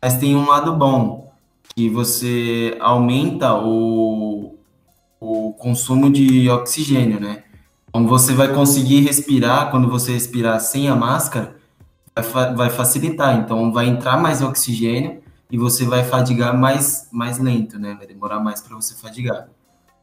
Mas 0.02 0.18
tem 0.18 0.36
um 0.36 0.48
lado 0.48 0.74
bom, 0.74 1.30
que 1.76 1.90
você 1.90 2.78
aumenta 2.80 3.54
o, 3.54 4.56
o 5.20 5.54
consumo 5.54 6.10
de 6.10 6.50
oxigênio, 6.50 7.20
né? 7.20 7.44
Então 7.90 8.08
você 8.08 8.34
vai 8.34 8.54
conseguir 8.54 9.02
respirar, 9.02 9.70
quando 9.70 9.90
você 9.90 10.14
respirar 10.14 10.60
sem 10.62 10.88
a 10.88 10.96
máscara, 10.96 11.58
vai, 12.22 12.24
fa 12.24 12.54
vai 12.54 12.70
facilitar. 12.70 13.38
Então 13.38 13.72
vai 13.72 13.88
entrar 13.88 14.18
mais 14.18 14.42
oxigênio 14.42 15.22
e 15.50 15.58
você 15.58 15.86
vai 15.86 16.04
fadigar 16.04 16.58
mais, 16.58 17.08
mais 17.12 17.40
lento, 17.40 17.78
né? 17.78 17.96
Vai 17.98 18.08
demorar 18.08 18.40
mais 18.40 18.62
para 18.62 18.76
você 18.76 18.96
fadigar. 18.96 19.50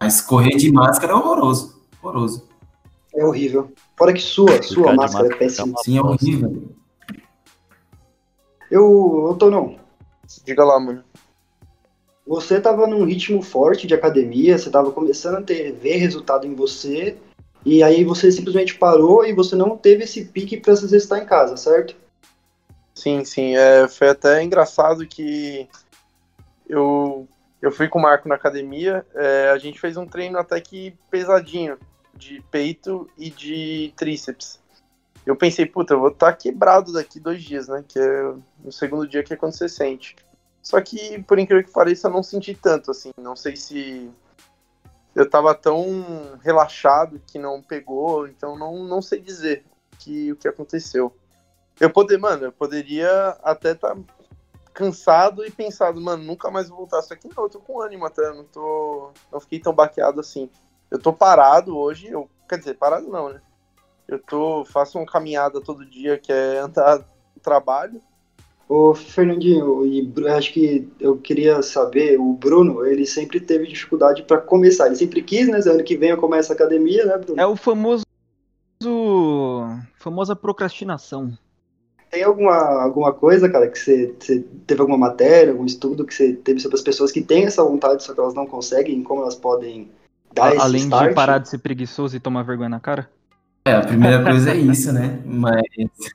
Mas 0.00 0.20
correr 0.20 0.56
de 0.56 0.70
máscara 0.70 1.12
é 1.12 1.16
horroroso. 1.16 1.80
Horroroso. 2.02 2.48
É 3.14 3.24
horrível. 3.24 3.72
Fora 3.96 4.12
que 4.12 4.20
sua, 4.20 4.62
sua 4.62 4.92
máscara, 4.92 5.26
é 5.26 5.36
péssima. 5.36 5.74
Sim, 5.82 5.98
é 5.98 6.02
horrível. 6.02 6.68
Eu, 8.70 9.26
eu 9.28 9.34
tô 9.34 9.50
não. 9.50 9.76
Diga 10.44 10.64
lá, 10.64 10.78
mano. 10.78 11.02
Você 12.26 12.60
tava 12.60 12.86
num 12.86 13.04
ritmo 13.04 13.40
forte 13.40 13.86
de 13.86 13.94
academia, 13.94 14.58
você 14.58 14.68
tava 14.70 14.92
começando 14.92 15.36
a 15.36 15.42
ter, 15.42 15.72
ver 15.72 15.96
resultado 15.96 16.46
em 16.46 16.54
você, 16.54 17.16
e 17.64 17.82
aí 17.82 18.04
você 18.04 18.30
simplesmente 18.30 18.74
parou 18.74 19.24
e 19.24 19.32
você 19.32 19.56
não 19.56 19.76
teve 19.76 20.04
esse 20.04 20.26
pique 20.26 20.58
para 20.58 20.76
se 20.76 20.84
exercitar 20.84 21.22
em 21.22 21.26
casa, 21.26 21.56
certo? 21.56 21.96
Sim, 22.98 23.24
sim. 23.24 23.56
É, 23.56 23.86
foi 23.86 24.08
até 24.08 24.42
engraçado 24.42 25.06
que 25.06 25.68
eu, 26.68 27.28
eu 27.62 27.70
fui 27.70 27.86
com 27.86 28.00
o 28.00 28.02
Marco 28.02 28.28
na 28.28 28.34
academia. 28.34 29.06
É, 29.14 29.50
a 29.50 29.58
gente 29.58 29.78
fez 29.78 29.96
um 29.96 30.04
treino 30.04 30.36
até 30.36 30.60
que 30.60 30.92
pesadinho, 31.08 31.78
de 32.12 32.42
peito 32.50 33.08
e 33.16 33.30
de 33.30 33.94
tríceps. 33.96 34.58
Eu 35.24 35.36
pensei, 35.36 35.64
puta, 35.64 35.94
eu 35.94 36.00
vou 36.00 36.08
estar 36.08 36.32
tá 36.32 36.36
quebrado 36.36 36.92
daqui 36.92 37.20
dois 37.20 37.40
dias, 37.40 37.68
né? 37.68 37.84
Que 37.86 38.00
é 38.00 38.34
no 38.64 38.72
segundo 38.72 39.06
dia 39.06 39.22
que 39.22 39.32
é 39.32 39.36
quando 39.36 39.52
você 39.52 39.68
sente. 39.68 40.16
Só 40.60 40.80
que, 40.80 41.22
por 41.22 41.38
incrível 41.38 41.64
que 41.64 41.70
pareça, 41.70 42.08
eu 42.08 42.12
não 42.12 42.24
senti 42.24 42.52
tanto, 42.52 42.90
assim. 42.90 43.12
Não 43.16 43.36
sei 43.36 43.54
se 43.54 44.10
eu 45.14 45.30
tava 45.30 45.54
tão 45.54 46.36
relaxado 46.42 47.22
que 47.28 47.38
não 47.38 47.62
pegou, 47.62 48.26
então 48.26 48.58
não, 48.58 48.82
não 48.82 49.00
sei 49.00 49.20
dizer 49.20 49.64
que, 50.00 50.32
o 50.32 50.36
que 50.36 50.48
aconteceu. 50.48 51.14
Eu 51.80 51.90
poder, 51.90 52.18
mano, 52.18 52.46
eu 52.46 52.52
poderia 52.52 53.36
até 53.42 53.72
estar 53.72 53.94
tá 53.94 54.02
cansado 54.74 55.44
e 55.44 55.50
pensado, 55.50 56.00
mano, 56.00 56.22
nunca 56.22 56.50
mais 56.50 56.68
vou 56.68 56.78
voltar. 56.78 57.02
Só 57.02 57.14
que 57.14 57.28
não, 57.28 57.44
eu 57.44 57.48
tô 57.48 57.60
com 57.60 57.80
ânimo 57.80 58.06
até, 58.06 58.32
não 58.32 58.44
tô. 58.44 59.10
Não 59.32 59.40
fiquei 59.40 59.60
tão 59.60 59.72
baqueado 59.72 60.20
assim. 60.20 60.48
Eu 60.90 60.98
tô 60.98 61.12
parado 61.12 61.76
hoje, 61.76 62.08
eu. 62.08 62.28
Quer 62.48 62.58
dizer, 62.58 62.74
parado 62.74 63.08
não, 63.08 63.30
né? 63.30 63.40
Eu 64.06 64.18
tô. 64.18 64.64
faço 64.64 64.98
uma 64.98 65.06
caminhada 65.06 65.60
todo 65.60 65.84
dia 65.84 66.18
que 66.18 66.32
é 66.32 66.58
andar 66.58 66.98
no 66.98 67.42
trabalho. 67.42 68.00
Ô, 68.68 68.94
Fernandinho, 68.94 69.86
e 69.86 70.12
acho 70.28 70.52
que 70.52 70.86
eu 71.00 71.16
queria 71.16 71.62
saber, 71.62 72.20
o 72.20 72.34
Bruno, 72.34 72.84
ele 72.84 73.06
sempre 73.06 73.40
teve 73.40 73.66
dificuldade 73.66 74.22
para 74.24 74.38
começar. 74.38 74.86
Ele 74.86 74.96
sempre 74.96 75.22
quis, 75.22 75.48
né? 75.48 75.58
Ano 75.58 75.82
que 75.82 75.96
vem 75.96 76.10
eu 76.10 76.18
começo 76.18 76.52
a 76.52 76.54
academia, 76.54 77.06
né, 77.06 77.16
Bruno? 77.16 77.40
É 77.40 77.46
o 77.46 77.56
famoso. 77.56 78.04
famosa 79.98 80.36
procrastinação. 80.36 81.32
Tem 82.18 82.24
alguma, 82.24 82.82
alguma 82.82 83.12
coisa, 83.12 83.48
cara, 83.48 83.68
que 83.68 83.78
você, 83.78 84.12
você, 84.18 84.44
teve 84.66 84.80
alguma 84.80 84.98
matéria, 84.98 85.52
algum 85.52 85.64
estudo 85.64 86.04
que 86.04 86.12
você 86.12 86.32
teve 86.32 86.58
sobre 86.58 86.76
as 86.76 86.82
pessoas 86.82 87.12
que 87.12 87.22
têm 87.22 87.44
essa 87.44 87.62
vontade, 87.62 88.02
só 88.02 88.12
que 88.12 88.18
elas 88.18 88.34
não 88.34 88.44
conseguem, 88.44 89.04
como 89.04 89.22
elas 89.22 89.36
podem 89.36 89.88
dar 90.34 90.52
esse 90.52 90.60
Além 90.60 90.82
start? 90.82 91.10
de 91.10 91.14
parar 91.14 91.38
de 91.38 91.48
ser 91.48 91.58
preguiçoso 91.58 92.16
e 92.16 92.18
tomar 92.18 92.42
vergonha 92.42 92.70
na 92.70 92.80
cara? 92.80 93.08
É, 93.64 93.72
a 93.72 93.82
primeira 93.82 94.20
coisa 94.24 94.50
é 94.50 94.56
isso, 94.56 94.92
né? 94.92 95.20
Mas, 95.24 95.62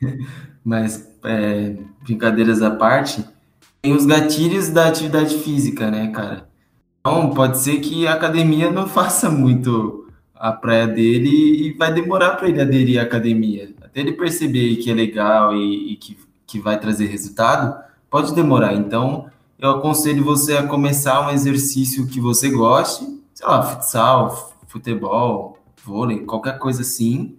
mas 0.61 1.09
é, 1.23 1.77
brincadeiras 2.01 2.61
à 2.61 2.71
parte, 2.71 3.23
tem 3.81 3.93
os 3.93 4.05
gatilhos 4.05 4.67
da 4.67 4.89
atividade 4.89 5.37
física, 5.37 5.89
né, 5.89 6.11
cara? 6.11 6.49
Então, 6.99 7.29
pode 7.29 7.59
ser 7.59 7.79
que 7.79 8.05
a 8.05 8.13
academia 8.13 8.69
não 8.69 8.87
faça 8.91 9.29
muito 9.29 10.05
a 10.35 10.51
praia 10.51 10.85
dele 10.85 11.29
e 11.29 11.73
vai 11.77 11.93
demorar 11.93 12.31
para 12.31 12.49
ele 12.49 12.59
aderir 12.59 12.99
à 12.99 13.03
academia 13.03 13.72
até 13.93 14.01
ele 14.01 14.13
perceber 14.13 14.77
que 14.77 14.89
é 14.89 14.93
legal 14.93 15.55
e, 15.55 15.93
e 15.93 15.95
que, 15.95 16.17
que 16.47 16.59
vai 16.59 16.79
trazer 16.79 17.05
resultado, 17.05 17.79
pode 18.09 18.33
demorar. 18.33 18.73
Então, 18.73 19.29
eu 19.59 19.69
aconselho 19.69 20.23
você 20.23 20.57
a 20.57 20.65
começar 20.65 21.27
um 21.27 21.29
exercício 21.29 22.07
que 22.07 22.19
você 22.19 22.49
goste, 22.49 23.05
sei 23.35 23.47
lá, 23.47 23.61
futsal, 23.61 24.57
futebol, 24.67 25.59
vôlei, 25.85 26.21
qualquer 26.21 26.57
coisa 26.57 26.81
assim, 26.81 27.37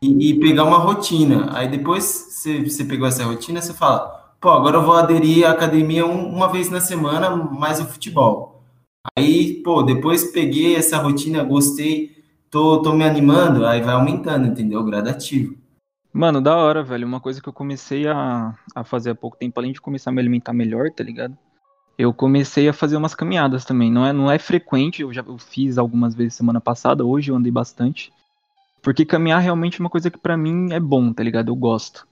e, 0.00 0.30
e 0.30 0.38
pegar 0.38 0.62
uma 0.62 0.78
rotina. 0.78 1.48
Aí 1.52 1.68
depois 1.68 2.04
você, 2.04 2.62
você 2.62 2.84
pegou 2.84 3.08
essa 3.08 3.24
rotina, 3.24 3.60
você 3.60 3.74
fala, 3.74 4.32
pô, 4.40 4.50
agora 4.50 4.76
eu 4.76 4.84
vou 4.84 4.94
aderir 4.94 5.44
à 5.44 5.50
academia 5.50 6.06
um, 6.06 6.28
uma 6.32 6.46
vez 6.46 6.70
na 6.70 6.80
semana, 6.80 7.30
mais 7.34 7.80
o 7.80 7.84
futebol. 7.84 8.62
Aí, 9.16 9.54
pô, 9.64 9.82
depois 9.82 10.30
peguei 10.30 10.76
essa 10.76 10.96
rotina, 10.98 11.42
gostei, 11.42 12.22
tô, 12.48 12.82
tô 12.82 12.92
me 12.92 13.04
animando, 13.04 13.66
aí 13.66 13.80
vai 13.80 13.94
aumentando, 13.94 14.46
entendeu? 14.46 14.84
Gradativo. 14.84 15.56
Mano, 16.18 16.40
da 16.40 16.56
hora, 16.56 16.82
velho. 16.82 17.06
Uma 17.06 17.20
coisa 17.20 17.40
que 17.40 17.48
eu 17.48 17.52
comecei 17.52 18.08
a, 18.08 18.52
a 18.74 18.82
fazer 18.82 19.10
há 19.10 19.14
pouco 19.14 19.36
tempo, 19.36 19.60
além 19.60 19.70
de 19.70 19.80
começar 19.80 20.10
a 20.10 20.12
me 20.12 20.20
alimentar 20.20 20.52
melhor, 20.52 20.90
tá 20.90 21.04
ligado? 21.04 21.38
Eu 21.96 22.12
comecei 22.12 22.68
a 22.68 22.72
fazer 22.72 22.96
umas 22.96 23.14
caminhadas 23.14 23.64
também. 23.64 23.88
Não 23.88 24.04
é, 24.04 24.12
não 24.12 24.28
é 24.28 24.36
frequente, 24.36 25.02
eu 25.02 25.12
já 25.12 25.22
eu 25.22 25.38
fiz 25.38 25.78
algumas 25.78 26.16
vezes 26.16 26.34
semana 26.34 26.60
passada, 26.60 27.04
hoje 27.04 27.30
eu 27.30 27.36
andei 27.36 27.52
bastante. 27.52 28.12
Porque 28.82 29.04
caminhar 29.04 29.40
realmente 29.40 29.80
é 29.80 29.80
uma 29.80 29.88
coisa 29.88 30.10
que 30.10 30.18
para 30.18 30.36
mim 30.36 30.72
é 30.72 30.80
bom, 30.80 31.12
tá 31.12 31.22
ligado? 31.22 31.52
Eu 31.52 31.54
gosto. 31.54 32.04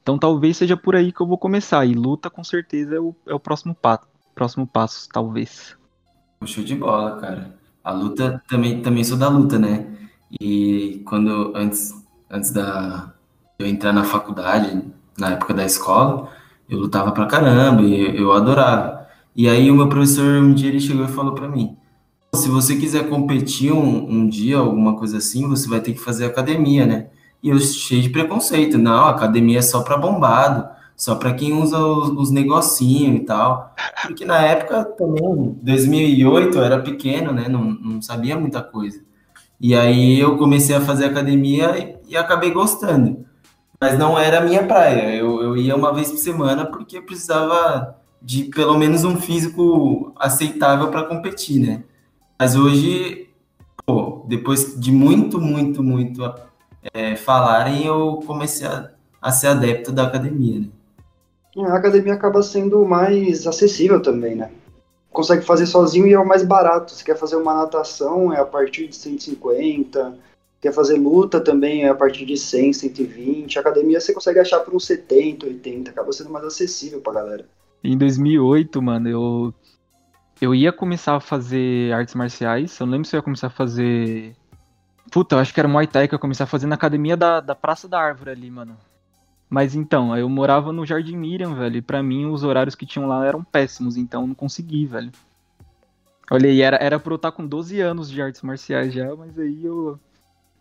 Então 0.00 0.16
talvez 0.16 0.56
seja 0.56 0.74
por 0.74 0.96
aí 0.96 1.12
que 1.12 1.20
eu 1.20 1.26
vou 1.26 1.36
começar. 1.36 1.84
E 1.84 1.92
luta 1.92 2.30
com 2.30 2.42
certeza 2.42 2.94
é 2.96 3.00
o, 3.00 3.14
é 3.26 3.34
o 3.34 3.40
próximo, 3.40 3.74
pa 3.74 4.00
próximo 4.34 4.66
passo, 4.66 5.06
talvez. 5.12 5.76
Show 6.46 6.64
de 6.64 6.74
bola, 6.74 7.20
cara. 7.20 7.54
A 7.84 7.92
luta 7.92 8.42
também, 8.48 8.80
também 8.80 9.04
sou 9.04 9.18
da 9.18 9.28
luta, 9.28 9.58
né? 9.58 9.94
E 10.40 11.02
quando 11.04 11.52
antes, 11.54 11.92
antes 12.30 12.50
da, 12.50 13.12
eu 13.62 13.66
entrar 13.66 13.92
na 13.92 14.04
faculdade, 14.04 14.82
na 15.16 15.30
época 15.30 15.54
da 15.54 15.64
escola, 15.64 16.28
eu 16.68 16.78
lutava 16.78 17.12
pra 17.12 17.26
caramba 17.26 17.82
e 17.82 18.16
eu 18.16 18.32
adorava. 18.32 19.06
E 19.34 19.48
aí 19.48 19.70
o 19.70 19.74
meu 19.74 19.88
professor 19.88 20.42
um 20.42 20.52
dia 20.52 20.68
ele 20.68 20.80
chegou 20.80 21.04
e 21.04 21.08
falou 21.08 21.34
para 21.34 21.48
mim: 21.48 21.76
se 22.34 22.48
você 22.48 22.76
quiser 22.76 23.08
competir 23.08 23.72
um, 23.72 24.10
um, 24.10 24.28
dia, 24.28 24.58
alguma 24.58 24.96
coisa 24.96 25.18
assim, 25.18 25.48
você 25.48 25.68
vai 25.68 25.80
ter 25.80 25.92
que 25.92 26.00
fazer 26.00 26.26
academia, 26.26 26.86
né? 26.86 27.06
E 27.42 27.48
eu 27.48 27.58
cheio 27.58 28.02
de 28.02 28.10
preconceito, 28.10 28.78
não, 28.78 29.06
academia 29.06 29.58
é 29.58 29.62
só 29.62 29.82
para 29.82 29.96
bombado, 29.96 30.68
só 30.96 31.16
para 31.16 31.34
quem 31.34 31.52
usa 31.52 31.78
os, 31.78 32.10
os 32.10 32.30
negocinhos 32.30 33.16
e 33.16 33.24
tal. 33.24 33.74
Porque 34.02 34.24
na 34.24 34.40
época 34.42 34.84
também, 34.84 35.58
2008, 35.62 36.56
eu 36.56 36.64
era 36.64 36.78
pequeno, 36.80 37.32
né? 37.32 37.48
Não, 37.48 37.64
não 37.64 38.02
sabia 38.02 38.38
muita 38.38 38.62
coisa. 38.62 39.00
E 39.60 39.74
aí 39.74 40.18
eu 40.18 40.36
comecei 40.36 40.74
a 40.74 40.80
fazer 40.80 41.06
academia 41.06 41.76
e, 41.78 42.12
e 42.12 42.16
acabei 42.16 42.50
gostando 42.50 43.24
mas 43.82 43.98
não 43.98 44.16
era 44.16 44.38
a 44.38 44.40
minha 44.40 44.64
praia. 44.64 45.12
Eu, 45.16 45.42
eu 45.42 45.56
ia 45.56 45.74
uma 45.74 45.92
vez 45.92 46.08
por 46.08 46.16
semana 46.16 46.64
porque 46.64 47.00
precisava 47.00 47.96
de 48.22 48.44
pelo 48.44 48.78
menos 48.78 49.02
um 49.02 49.20
físico 49.20 50.12
aceitável 50.20 50.88
para 50.88 51.02
competir, 51.02 51.58
né? 51.58 51.82
Mas 52.38 52.54
hoje, 52.54 53.28
pô, 53.84 54.24
depois 54.28 54.78
de 54.78 54.92
muito, 54.92 55.40
muito, 55.40 55.82
muito 55.82 56.22
é, 56.94 57.16
falarem, 57.16 57.84
eu 57.84 58.20
comecei 58.24 58.68
a, 58.68 58.88
a 59.20 59.32
ser 59.32 59.48
adepto 59.48 59.90
da 59.90 60.04
academia, 60.04 60.60
né? 60.60 60.68
A 61.66 61.74
academia 61.74 62.14
acaba 62.14 62.40
sendo 62.40 62.84
mais 62.84 63.48
acessível 63.48 64.00
também, 64.00 64.36
né? 64.36 64.52
Consegue 65.10 65.44
fazer 65.44 65.66
sozinho 65.66 66.06
e 66.06 66.12
é 66.12 66.20
o 66.20 66.26
mais 66.26 66.44
barato. 66.44 66.92
Se 66.92 67.02
quer 67.02 67.18
fazer 67.18 67.34
uma 67.34 67.52
natação, 67.52 68.32
é 68.32 68.38
a 68.38 68.46
partir 68.46 68.86
de 68.86 68.94
150, 68.94 70.14
Quer 70.62 70.72
fazer 70.72 70.96
luta 70.96 71.40
também 71.40 71.82
é 71.82 71.88
a 71.88 71.94
partir 71.94 72.24
de 72.24 72.36
100, 72.36 72.72
120. 72.72 73.58
A 73.58 73.60
academia 73.60 74.00
você 74.00 74.14
consegue 74.14 74.38
achar 74.38 74.60
por 74.60 74.72
uns 74.72 74.86
70, 74.86 75.44
80. 75.44 75.90
Acaba 75.90 76.12
sendo 76.12 76.30
mais 76.30 76.44
acessível 76.44 77.00
pra 77.00 77.14
galera. 77.14 77.44
Em 77.82 77.98
2008, 77.98 78.80
mano, 78.80 79.08
eu 79.08 79.54
eu 80.40 80.54
ia 80.54 80.72
começar 80.72 81.16
a 81.16 81.20
fazer 81.20 81.92
artes 81.92 82.14
marciais. 82.14 82.78
Eu 82.78 82.86
não 82.86 82.92
lembro 82.92 83.08
se 83.08 83.16
eu 83.16 83.18
ia 83.18 83.22
começar 83.24 83.48
a 83.48 83.50
fazer. 83.50 84.36
Puta, 85.10 85.34
eu 85.34 85.40
acho 85.40 85.52
que 85.52 85.58
era 85.58 85.68
Muay 85.68 85.88
Thai 85.88 86.06
que 86.06 86.14
eu 86.14 86.18
começar 86.20 86.44
a 86.44 86.46
fazer 86.46 86.68
na 86.68 86.76
academia 86.76 87.16
da, 87.16 87.40
da 87.40 87.56
Praça 87.56 87.88
da 87.88 88.00
Árvore 88.00 88.30
ali, 88.30 88.48
mano. 88.48 88.76
Mas 89.50 89.74
então, 89.74 90.16
eu 90.16 90.28
morava 90.28 90.72
no 90.72 90.86
Jardim 90.86 91.16
Miriam, 91.16 91.56
velho. 91.56 91.78
E 91.78 91.82
pra 91.82 92.04
mim 92.04 92.26
os 92.26 92.44
horários 92.44 92.76
que 92.76 92.86
tinham 92.86 93.08
lá 93.08 93.26
eram 93.26 93.42
péssimos, 93.42 93.96
então 93.96 94.22
eu 94.22 94.28
não 94.28 94.34
consegui, 94.34 94.86
velho. 94.86 95.10
Olha 96.30 96.48
aí, 96.48 96.62
era, 96.62 96.76
era 96.76 97.00
pra 97.00 97.12
eu 97.12 97.16
estar 97.16 97.32
com 97.32 97.44
12 97.44 97.80
anos 97.80 98.08
de 98.08 98.22
artes 98.22 98.42
marciais 98.42 98.94
já, 98.94 99.14
mas 99.16 99.36
aí 99.36 99.64
eu 99.64 99.98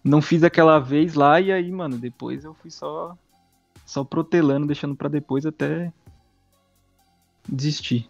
não 0.04 0.22
fiz 0.22 0.44
aquela 0.44 0.80
vez 0.80 1.14
lá 1.14 1.40
e 1.40 1.52
aí, 1.52 1.72
mano, 1.72 1.98
depois 1.98 2.44
eu 2.44 2.54
fui 2.54 2.72
só 2.72 3.16
só 3.86 4.04
protelando, 4.04 4.68
deixando 4.68 4.96
para 4.96 5.10
depois 5.10 5.46
até 5.46 5.92
desistir. 7.48 8.10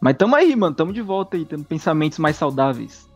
Mas 0.00 0.16
tamo 0.16 0.34
aí, 0.34 0.54
mano, 0.56 0.74
tamo 0.74 0.92
de 0.92 1.02
volta 1.02 1.36
aí, 1.36 1.44
tendo 1.44 1.64
pensamentos 1.64 2.18
mais 2.18 2.36
saudáveis. 2.36 3.08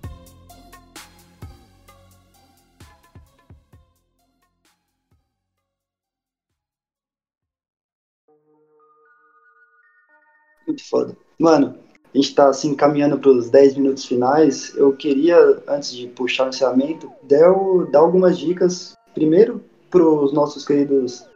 Muito 10.67 10.87
foda. 10.89 11.17
Mano, 11.39 11.79
a 12.15 12.19
gente 12.19 12.35
tá 12.35 12.49
assim 12.49 12.75
caminhando 12.75 13.19
para 13.19 13.31
os 13.31 13.51
10 13.51 13.77
minutos 13.77 14.05
finais. 14.05 14.75
Eu 14.77 14.93
queria, 14.93 15.37
antes 15.69 15.93
de 15.93 16.07
puxar 16.07 16.47
o 16.47 16.49
encerramento, 16.49 17.11
dar, 17.23 17.53
dar 17.91 18.01
algumas 18.01 18.39
dicas. 18.39 18.95
Primeiro, 19.15 19.63
para 19.91 20.03
os 20.03 20.33
nossos 20.33 20.65
queridos 20.65 21.27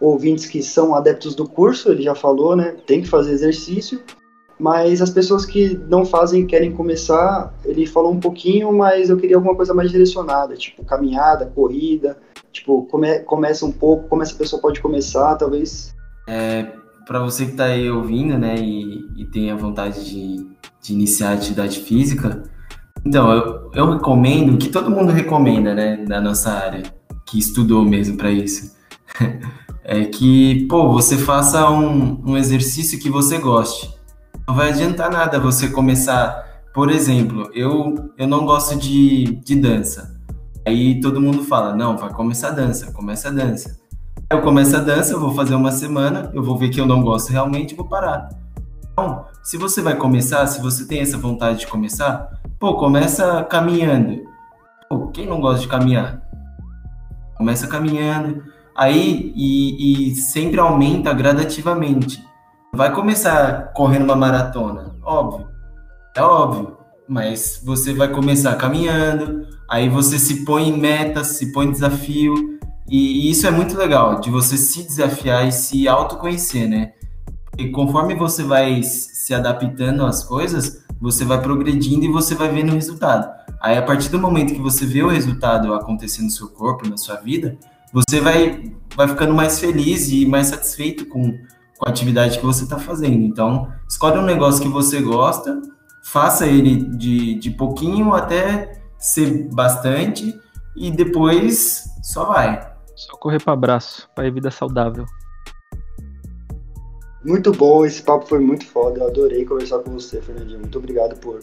ouvintes 0.00 0.46
que 0.46 0.62
são 0.62 0.94
adeptos 0.94 1.34
do 1.34 1.48
curso, 1.48 1.90
ele 1.90 2.02
já 2.02 2.14
falou, 2.14 2.56
né? 2.56 2.76
Tem 2.86 3.02
que 3.02 3.08
fazer 3.08 3.32
exercício. 3.32 4.00
Mas 4.58 5.00
as 5.00 5.08
pessoas 5.08 5.46
que 5.46 5.74
não 5.88 6.04
fazem 6.04 6.46
querem 6.46 6.70
começar, 6.70 7.54
ele 7.64 7.86
falou 7.86 8.12
um 8.12 8.20
pouquinho, 8.20 8.70
mas 8.72 9.08
eu 9.08 9.16
queria 9.16 9.36
alguma 9.36 9.56
coisa 9.56 9.72
mais 9.72 9.90
direcionada, 9.90 10.54
tipo 10.54 10.84
caminhada, 10.84 11.50
corrida, 11.54 12.18
tipo 12.52 12.84
come, 12.84 13.20
começa 13.20 13.64
um 13.64 13.72
pouco, 13.72 14.06
como 14.06 14.22
essa 14.22 14.34
pessoa 14.34 14.60
pode 14.60 14.82
começar, 14.82 15.34
talvez. 15.36 15.94
É, 16.28 16.66
para 17.10 17.18
você 17.18 17.44
que 17.44 17.50
está 17.50 17.64
aí 17.64 17.90
ouvindo, 17.90 18.38
né, 18.38 18.54
e, 18.56 19.04
e 19.16 19.24
tem 19.24 19.50
a 19.50 19.56
vontade 19.56 20.08
de, 20.08 20.46
de 20.80 20.92
iniciar 20.92 21.32
atividade 21.32 21.80
física, 21.80 22.44
então 23.04 23.32
eu, 23.32 23.70
eu 23.74 23.90
recomendo, 23.94 24.56
que 24.56 24.68
todo 24.68 24.92
mundo 24.92 25.10
recomenda, 25.10 25.74
né, 25.74 26.04
na 26.06 26.20
nossa 26.20 26.52
área, 26.52 26.84
que 27.26 27.36
estudou 27.36 27.84
mesmo 27.84 28.16
para 28.16 28.30
isso, 28.30 28.76
é 29.82 30.04
que, 30.04 30.68
pô, 30.68 30.92
você 30.92 31.18
faça 31.18 31.68
um, 31.68 32.22
um 32.24 32.36
exercício 32.36 33.00
que 33.00 33.10
você 33.10 33.38
goste. 33.38 33.92
Não 34.46 34.54
vai 34.54 34.68
adiantar 34.68 35.10
nada 35.10 35.40
você 35.40 35.68
começar, 35.68 36.62
por 36.72 36.92
exemplo, 36.92 37.50
eu, 37.52 38.12
eu 38.16 38.28
não 38.28 38.46
gosto 38.46 38.78
de, 38.78 39.34
de 39.44 39.56
dança. 39.56 40.16
Aí 40.64 41.00
todo 41.00 41.20
mundo 41.20 41.42
fala, 41.42 41.74
não, 41.74 41.96
vai 41.96 42.12
começar 42.12 42.50
a 42.50 42.52
dança, 42.52 42.92
começa 42.92 43.30
a 43.30 43.32
dança. 43.32 43.79
Eu 44.32 44.40
começo 44.42 44.76
a 44.76 44.78
dança, 44.78 45.12
eu 45.12 45.18
vou 45.18 45.34
fazer 45.34 45.56
uma 45.56 45.72
semana, 45.72 46.30
eu 46.32 46.40
vou 46.40 46.56
ver 46.56 46.68
que 46.68 46.80
eu 46.80 46.86
não 46.86 47.02
gosto 47.02 47.32
realmente 47.32 47.72
e 47.72 47.76
vou 47.76 47.88
parar. 47.88 48.28
Então, 48.92 49.24
se 49.42 49.56
você 49.56 49.82
vai 49.82 49.96
começar, 49.96 50.46
se 50.46 50.62
você 50.62 50.86
tem 50.86 51.00
essa 51.00 51.18
vontade 51.18 51.58
de 51.58 51.66
começar, 51.66 52.40
pô, 52.56 52.76
começa 52.76 53.42
caminhando. 53.42 54.22
Pô, 54.88 55.08
quem 55.08 55.26
não 55.26 55.40
gosta 55.40 55.62
de 55.62 55.66
caminhar? 55.66 56.22
Começa 57.36 57.66
caminhando, 57.66 58.44
aí 58.76 59.32
e, 59.34 60.12
e 60.12 60.14
sempre 60.14 60.60
aumenta 60.60 61.12
gradativamente. 61.12 62.24
Vai 62.72 62.94
começar 62.94 63.72
correndo 63.72 64.04
uma 64.04 64.14
maratona, 64.14 64.94
óbvio. 65.02 65.48
É 66.14 66.22
óbvio. 66.22 66.76
Mas 67.08 67.60
você 67.64 67.92
vai 67.92 68.06
começar 68.06 68.54
caminhando, 68.54 69.44
aí 69.68 69.88
você 69.88 70.20
se 70.20 70.44
põe 70.44 70.68
em 70.68 70.78
metas, 70.78 71.26
se 71.38 71.50
põe 71.50 71.66
em 71.66 71.72
desafio. 71.72 72.60
E, 72.90 73.30
isso 73.30 73.46
é 73.46 73.50
muito 73.50 73.78
legal, 73.78 74.20
de 74.20 74.30
você 74.30 74.56
se 74.56 74.82
desafiar 74.82 75.46
e 75.46 75.52
se 75.52 75.86
autoconhecer, 75.86 76.68
né? 76.68 76.92
E 77.56 77.70
conforme 77.70 78.16
você 78.16 78.42
vai 78.42 78.82
se 78.82 79.32
adaptando 79.32 80.04
às 80.04 80.24
coisas, 80.24 80.84
você 81.00 81.24
vai 81.24 81.40
progredindo 81.40 82.04
e 82.04 82.08
você 82.08 82.34
vai 82.34 82.48
vendo 82.48 82.70
o 82.70 82.74
resultado. 82.74 83.30
Aí, 83.60 83.78
a 83.78 83.82
partir 83.82 84.08
do 84.08 84.18
momento 84.18 84.52
que 84.52 84.60
você 84.60 84.84
vê 84.84 85.02
o 85.02 85.08
resultado 85.08 85.72
acontecendo 85.72 86.24
no 86.24 86.30
seu 86.30 86.48
corpo, 86.48 86.88
na 86.88 86.96
sua 86.96 87.16
vida, 87.16 87.56
você 87.92 88.20
vai, 88.20 88.72
vai 88.96 89.06
ficando 89.06 89.34
mais 89.34 89.60
feliz 89.60 90.10
e 90.10 90.26
mais 90.26 90.48
satisfeito 90.48 91.06
com, 91.06 91.32
com 91.78 91.86
a 91.86 91.90
atividade 91.90 92.38
que 92.38 92.44
você 92.44 92.64
está 92.64 92.78
fazendo. 92.78 93.22
Então, 93.24 93.68
escolhe 93.88 94.18
um 94.18 94.24
negócio 94.24 94.62
que 94.62 94.68
você 94.68 95.00
gosta, 95.00 95.60
faça 96.02 96.46
ele 96.46 96.76
de, 96.96 97.34
de 97.34 97.50
pouquinho 97.50 98.14
até 98.14 98.80
ser 98.98 99.48
bastante 99.52 100.34
e 100.76 100.90
depois 100.90 101.84
só 102.02 102.24
vai. 102.24 102.69
Só 103.00 103.16
correr 103.16 103.42
para 103.42 103.54
abraço, 103.54 104.10
para 104.14 104.30
vida 104.30 104.50
saudável. 104.50 105.06
Muito 107.24 107.50
bom, 107.50 107.84
esse 107.86 108.02
papo 108.02 108.26
foi 108.26 108.40
muito 108.40 108.66
foda. 108.66 109.00
Eu 109.00 109.06
adorei 109.06 109.46
conversar 109.46 109.78
com 109.78 109.92
você, 109.92 110.20
Fernandinho. 110.20 110.60
Muito 110.60 110.78
obrigado 110.78 111.18
por 111.18 111.40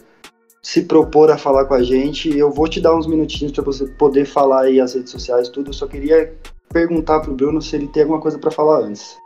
se 0.61 0.83
propor 0.83 1.31
a 1.31 1.37
falar 1.37 1.65
com 1.65 1.73
a 1.73 1.81
gente. 1.81 2.35
Eu 2.35 2.51
vou 2.51 2.67
te 2.67 2.79
dar 2.79 2.95
uns 2.95 3.07
minutinhos 3.07 3.51
para 3.53 3.63
você 3.63 3.87
poder 3.87 4.25
falar 4.25 4.65
aí 4.65 4.79
as 4.79 4.93
redes 4.93 5.11
sociais, 5.11 5.49
tudo. 5.49 5.69
Eu 5.69 5.73
só 5.73 5.87
queria 5.87 6.31
perguntar 6.69 7.21
pro 7.21 7.33
Bruno 7.33 7.59
se 7.59 7.75
ele 7.75 7.87
tem 7.87 8.03
alguma 8.03 8.21
coisa 8.21 8.37
para 8.37 8.51
falar 8.51 8.81
antes. 8.81 9.17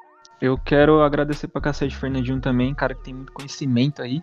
Eu 0.42 0.58
quero 0.58 1.02
agradecer 1.02 1.50
pra 1.50 1.60
cacete 1.60 1.98
Fernandinho 1.98 2.40
também, 2.40 2.74
cara 2.74 2.96
que 2.96 3.04
tem 3.04 3.14
muito 3.14 3.34
conhecimento 3.34 4.02
aí. 4.02 4.22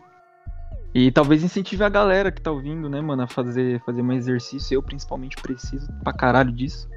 E 0.95 1.13
talvez 1.13 1.45
incentive 1.45 1.85
a 1.85 1.91
galera 1.91 2.33
que 2.33 2.41
tá 2.41 2.51
ouvindo, 2.51 2.89
né, 2.89 3.03
mano, 3.03 3.23
a 3.23 3.27
fazer, 3.27 3.83
fazer 3.85 4.03
mais 4.03 4.21
exercício. 4.21 4.77
Eu 4.77 4.83
principalmente 4.83 5.37
preciso 5.37 5.87
pra 6.03 6.15
caralho 6.15 6.51
disso. 6.51 6.89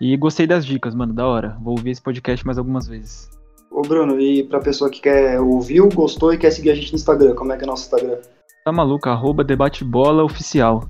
E 0.00 0.16
gostei 0.16 0.46
das 0.46 0.66
dicas, 0.66 0.94
mano, 0.94 1.12
da 1.12 1.26
hora. 1.26 1.56
Vou 1.60 1.76
ouvir 1.76 1.90
esse 1.90 2.02
podcast 2.02 2.44
mais 2.44 2.58
algumas 2.58 2.86
vezes. 2.86 3.30
Ô 3.70 3.82
Bruno, 3.82 4.20
e 4.20 4.44
pra 4.44 4.60
pessoa 4.60 4.90
que 4.90 5.00
quer 5.00 5.40
ouviu, 5.40 5.88
gostou 5.88 6.32
e 6.32 6.38
quer 6.38 6.50
seguir 6.50 6.70
a 6.70 6.74
gente 6.74 6.92
no 6.92 6.96
Instagram, 6.96 7.34
como 7.34 7.52
é 7.52 7.56
que 7.56 7.64
é 7.64 7.66
nosso 7.66 7.84
Instagram? 7.84 8.18
Tá 8.64 8.72
maluco, 8.72 9.08
arroba 9.08 9.42
debatebola 9.42 10.22
oficial. 10.22 10.88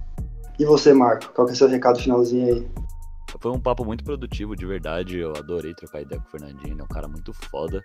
E 0.58 0.64
você, 0.64 0.92
Marco, 0.92 1.32
qual 1.34 1.46
que 1.46 1.52
é 1.52 1.54
o 1.54 1.56
seu 1.56 1.68
recado 1.68 1.98
finalzinho 1.98 2.54
aí? 2.54 2.68
Foi 3.40 3.50
um 3.50 3.60
papo 3.60 3.84
muito 3.84 4.04
produtivo, 4.04 4.54
de 4.54 4.64
verdade. 4.64 5.18
Eu 5.18 5.32
adorei 5.36 5.74
trocar 5.74 6.02
ideia 6.02 6.20
com 6.20 6.28
o 6.28 6.30
Fernandinho, 6.30 6.74
ele 6.74 6.80
é 6.80 6.84
um 6.84 6.88
cara 6.88 7.08
muito 7.08 7.32
foda. 7.32 7.82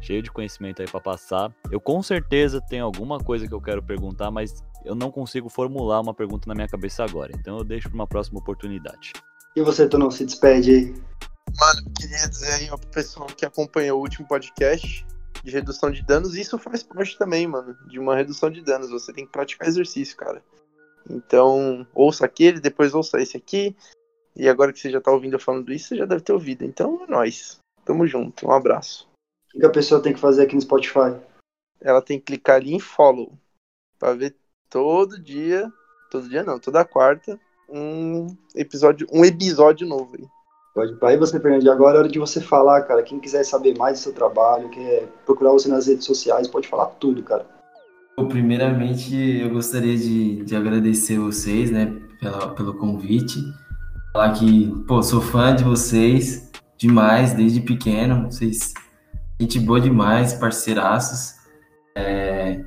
Cheio 0.00 0.22
de 0.22 0.30
conhecimento 0.30 0.80
aí 0.82 0.88
para 0.88 1.00
passar. 1.00 1.52
Eu 1.70 1.80
com 1.80 2.02
certeza 2.02 2.60
tenho 2.60 2.84
alguma 2.84 3.18
coisa 3.18 3.46
que 3.46 3.54
eu 3.54 3.60
quero 3.60 3.82
perguntar, 3.82 4.30
mas 4.30 4.64
eu 4.84 4.94
não 4.94 5.10
consigo 5.10 5.48
formular 5.48 6.00
uma 6.00 6.14
pergunta 6.14 6.48
na 6.48 6.54
minha 6.54 6.66
cabeça 6.66 7.04
agora. 7.04 7.32
Então 7.38 7.58
eu 7.58 7.64
deixo 7.64 7.88
para 7.88 7.94
uma 7.94 8.06
próxima 8.06 8.40
oportunidade. 8.40 9.12
E 9.54 9.62
você, 9.62 9.88
Tonão, 9.88 10.10
se 10.10 10.24
despede 10.24 10.70
aí. 10.70 10.86
Mano, 11.60 11.92
queria 11.98 12.28
dizer 12.28 12.52
aí 12.54 12.70
ó, 12.70 12.76
pro 12.76 12.88
pessoal 12.88 13.26
que 13.26 13.44
acompanhou 13.44 13.98
o 13.98 14.02
último 14.02 14.26
podcast 14.26 15.04
de 15.44 15.50
redução 15.50 15.90
de 15.90 16.02
danos, 16.02 16.34
isso 16.34 16.58
faz 16.58 16.82
parte 16.82 17.18
também, 17.18 17.46
mano, 17.46 17.76
de 17.88 17.98
uma 17.98 18.14
redução 18.14 18.50
de 18.50 18.62
danos. 18.62 18.90
Você 18.90 19.12
tem 19.12 19.26
que 19.26 19.32
praticar 19.32 19.68
exercício, 19.68 20.16
cara. 20.16 20.42
Então, 21.10 21.86
ouça 21.94 22.24
aquele, 22.24 22.60
depois 22.60 22.94
ouça 22.94 23.20
esse 23.20 23.36
aqui. 23.36 23.76
E 24.34 24.48
agora 24.48 24.72
que 24.72 24.78
você 24.78 24.90
já 24.90 25.00
tá 25.00 25.10
ouvindo 25.10 25.34
eu 25.34 25.40
falando 25.40 25.72
isso, 25.72 25.88
você 25.88 25.96
já 25.96 26.06
deve 26.06 26.22
ter 26.22 26.32
ouvido. 26.32 26.64
Então 26.64 27.04
é 27.04 27.06
nóis. 27.06 27.58
Tamo 27.84 28.06
junto. 28.06 28.46
Um 28.46 28.52
abraço. 28.52 29.08
O 29.54 29.58
que 29.58 29.66
a 29.66 29.70
pessoa 29.70 30.02
tem 30.02 30.14
que 30.14 30.20
fazer 30.20 30.44
aqui 30.44 30.54
no 30.54 30.60
Spotify? 30.60 31.20
Ela 31.80 32.00
tem 32.00 32.18
que 32.18 32.26
clicar 32.26 32.56
ali 32.56 32.72
em 32.72 32.80
follow. 32.80 33.36
Pra 33.98 34.14
ver 34.14 34.34
todo 34.70 35.20
dia. 35.20 35.70
Todo 36.10 36.28
dia 36.28 36.42
não, 36.42 36.58
toda 36.58 36.84
quarta. 36.84 37.38
Um 37.72 38.36
episódio, 38.54 39.06
um 39.10 39.24
episódio 39.24 39.86
novo 39.86 40.10
aí. 40.18 40.26
Pode. 40.74 40.96
Aí 41.02 41.16
você, 41.16 41.40
Fernando, 41.40 41.70
agora 41.70 41.96
é 41.96 42.00
hora 42.00 42.08
de 42.08 42.18
você 42.18 42.40
falar, 42.40 42.82
cara. 42.82 43.02
Quem 43.02 43.18
quiser 43.18 43.44
saber 43.44 43.76
mais 43.78 43.98
do 43.98 44.02
seu 44.02 44.12
trabalho, 44.12 44.68
quer 44.70 45.06
procurar 45.24 45.52
você 45.52 45.68
nas 45.68 45.86
redes 45.86 46.04
sociais, 46.04 46.48
pode 46.48 46.68
falar 46.68 46.86
tudo, 46.86 47.22
cara. 47.22 47.46
Primeiramente, 48.28 49.14
eu 49.14 49.50
gostaria 49.50 49.96
de, 49.96 50.44
de 50.44 50.54
agradecer 50.54 51.18
vocês, 51.18 51.70
né, 51.70 51.98
pela, 52.20 52.54
pelo 52.54 52.74
convite. 52.74 53.38
Falar 54.12 54.32
que, 54.32 54.70
pô, 54.86 55.02
sou 55.02 55.20
fã 55.20 55.54
de 55.54 55.64
vocês 55.64 56.50
demais, 56.76 57.32
desde 57.32 57.60
pequeno. 57.60 58.30
Vocês, 58.30 58.74
gente 59.40 59.58
boa 59.58 59.80
demais, 59.80 60.34
parceiraços. 60.34 61.36
É, 61.96 62.64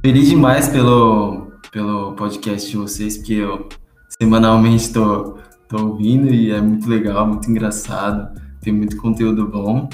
feliz 0.00 0.28
demais 0.28 0.68
pelo, 0.68 1.52
pelo 1.72 2.14
podcast 2.14 2.70
de 2.70 2.76
vocês, 2.76 3.18
porque 3.18 3.34
eu 3.34 3.68
semanalmente 4.08 4.92
tô, 4.92 5.38
tô 5.68 5.88
ouvindo 5.88 6.32
e 6.32 6.50
é 6.50 6.60
muito 6.60 6.88
legal, 6.88 7.26
muito 7.26 7.50
engraçado. 7.50 8.40
Tem 8.60 8.72
muito 8.72 8.96
conteúdo 8.96 9.46
bom. 9.46 9.88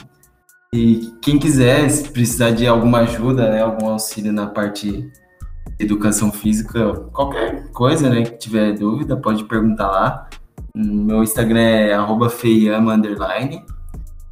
E 0.73 1.13
quem 1.21 1.39
quiser, 1.39 1.89
se 1.91 2.09
precisar 2.09 2.53
de 2.53 2.67
alguma 2.67 3.01
ajuda, 3.01 3.51
né, 3.51 3.61
algum 3.61 3.89
auxílio 3.89 4.33
na 4.33 4.47
parte 4.47 4.89
de 4.89 5.11
educação 5.81 6.31
física, 6.31 6.93
qualquer 7.13 7.71
coisa, 7.73 8.09
né, 8.09 8.23
que 8.23 8.39
tiver 8.39 8.75
dúvida, 8.75 9.17
pode 9.17 9.43
perguntar 9.45 9.89
lá. 9.89 10.29
Meu 10.75 11.25
Instagram 11.25 11.61
é 11.61 11.93
arroba 11.93 12.31
feiama, 12.31 12.95
underline, 12.95 13.65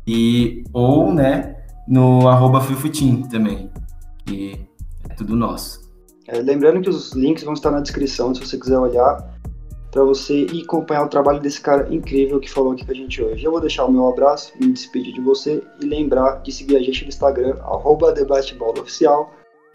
e, 0.06 0.62
ou, 0.72 1.12
né, 1.12 1.56
no 1.88 2.28
arroba 2.28 2.60
fefutim 2.60 3.22
também, 3.22 3.70
que 4.24 4.60
é 5.08 5.14
tudo 5.14 5.34
nosso. 5.34 5.88
É, 6.28 6.38
lembrando 6.40 6.80
que 6.80 6.88
os 6.88 7.12
links 7.14 7.42
vão 7.42 7.54
estar 7.54 7.72
na 7.72 7.80
descrição, 7.80 8.32
se 8.32 8.40
você 8.40 8.56
quiser 8.56 8.78
olhar, 8.78 9.27
para 9.90 10.04
você 10.04 10.44
ir 10.44 10.62
acompanhar 10.62 11.04
o 11.04 11.08
trabalho 11.08 11.40
desse 11.40 11.60
cara 11.60 11.92
incrível 11.92 12.38
que 12.40 12.50
falou 12.50 12.72
aqui 12.72 12.84
com 12.84 12.92
a 12.92 12.94
gente 12.94 13.22
hoje. 13.22 13.44
Eu 13.44 13.50
vou 13.50 13.60
deixar 13.60 13.84
o 13.86 13.92
meu 13.92 14.06
abraço, 14.06 14.52
me 14.60 14.72
despedir 14.72 15.14
de 15.14 15.20
você 15.20 15.62
e 15.80 15.86
lembrar 15.86 16.42
de 16.42 16.52
seguir 16.52 16.76
a 16.76 16.80
gente 16.80 17.02
no 17.02 17.08
Instagram, 17.08 17.56
arroba 17.60 18.12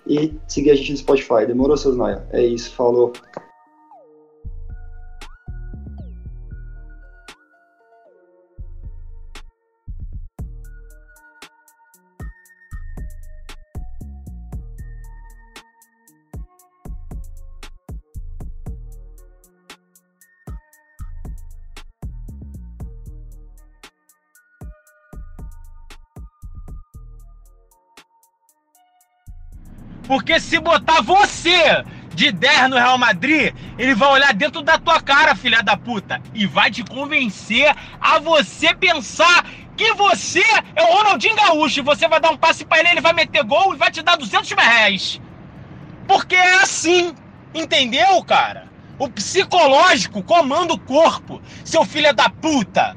e 0.05 0.33
seguir 0.47 0.71
a 0.71 0.75
gente 0.75 0.91
no 0.91 0.97
Spotify. 0.97 1.45
Demorou, 1.47 1.77
seus 1.77 1.95
Naia? 1.95 2.27
É 2.31 2.45
isso, 2.45 2.73
falou. 2.75 3.13
Porque 30.07 30.39
se 30.39 30.59
botar 30.59 31.01
você 31.01 31.83
de 32.13 32.31
10 32.31 32.69
no 32.69 32.75
Real 32.75 32.97
Madrid, 32.97 33.53
ele 33.77 33.95
vai 33.95 34.09
olhar 34.09 34.33
dentro 34.33 34.61
da 34.61 34.77
tua 34.77 35.01
cara, 35.01 35.35
filha 35.35 35.63
da 35.63 35.75
puta, 35.75 36.21
e 36.33 36.45
vai 36.45 36.69
te 36.69 36.83
convencer 36.83 37.73
a 37.99 38.19
você 38.19 38.73
pensar 38.75 39.45
que 39.75 39.93
você 39.93 40.43
é 40.75 40.83
o 40.83 40.97
Ronaldinho 40.97 41.35
Gaúcho 41.35 41.79
e 41.79 41.83
você 41.83 42.07
vai 42.07 42.19
dar 42.19 42.31
um 42.31 42.37
passe 42.37 42.63
pra 42.63 42.79
ele, 42.79 42.89
ele 42.89 43.01
vai 43.01 43.13
meter 43.13 43.43
gol 43.43 43.73
e 43.73 43.77
vai 43.77 43.89
te 43.89 44.01
dar 44.01 44.15
200 44.15 44.49
mil 44.51 44.65
reais. 44.65 45.19
Porque 46.07 46.35
é 46.35 46.61
assim, 46.61 47.15
entendeu, 47.53 48.23
cara? 48.23 48.67
O 48.99 49.09
psicológico 49.09 50.21
comanda 50.21 50.73
o 50.73 50.79
corpo, 50.79 51.41
seu 51.63 51.83
filho 51.83 52.13
da 52.13 52.29
puta. 52.29 52.95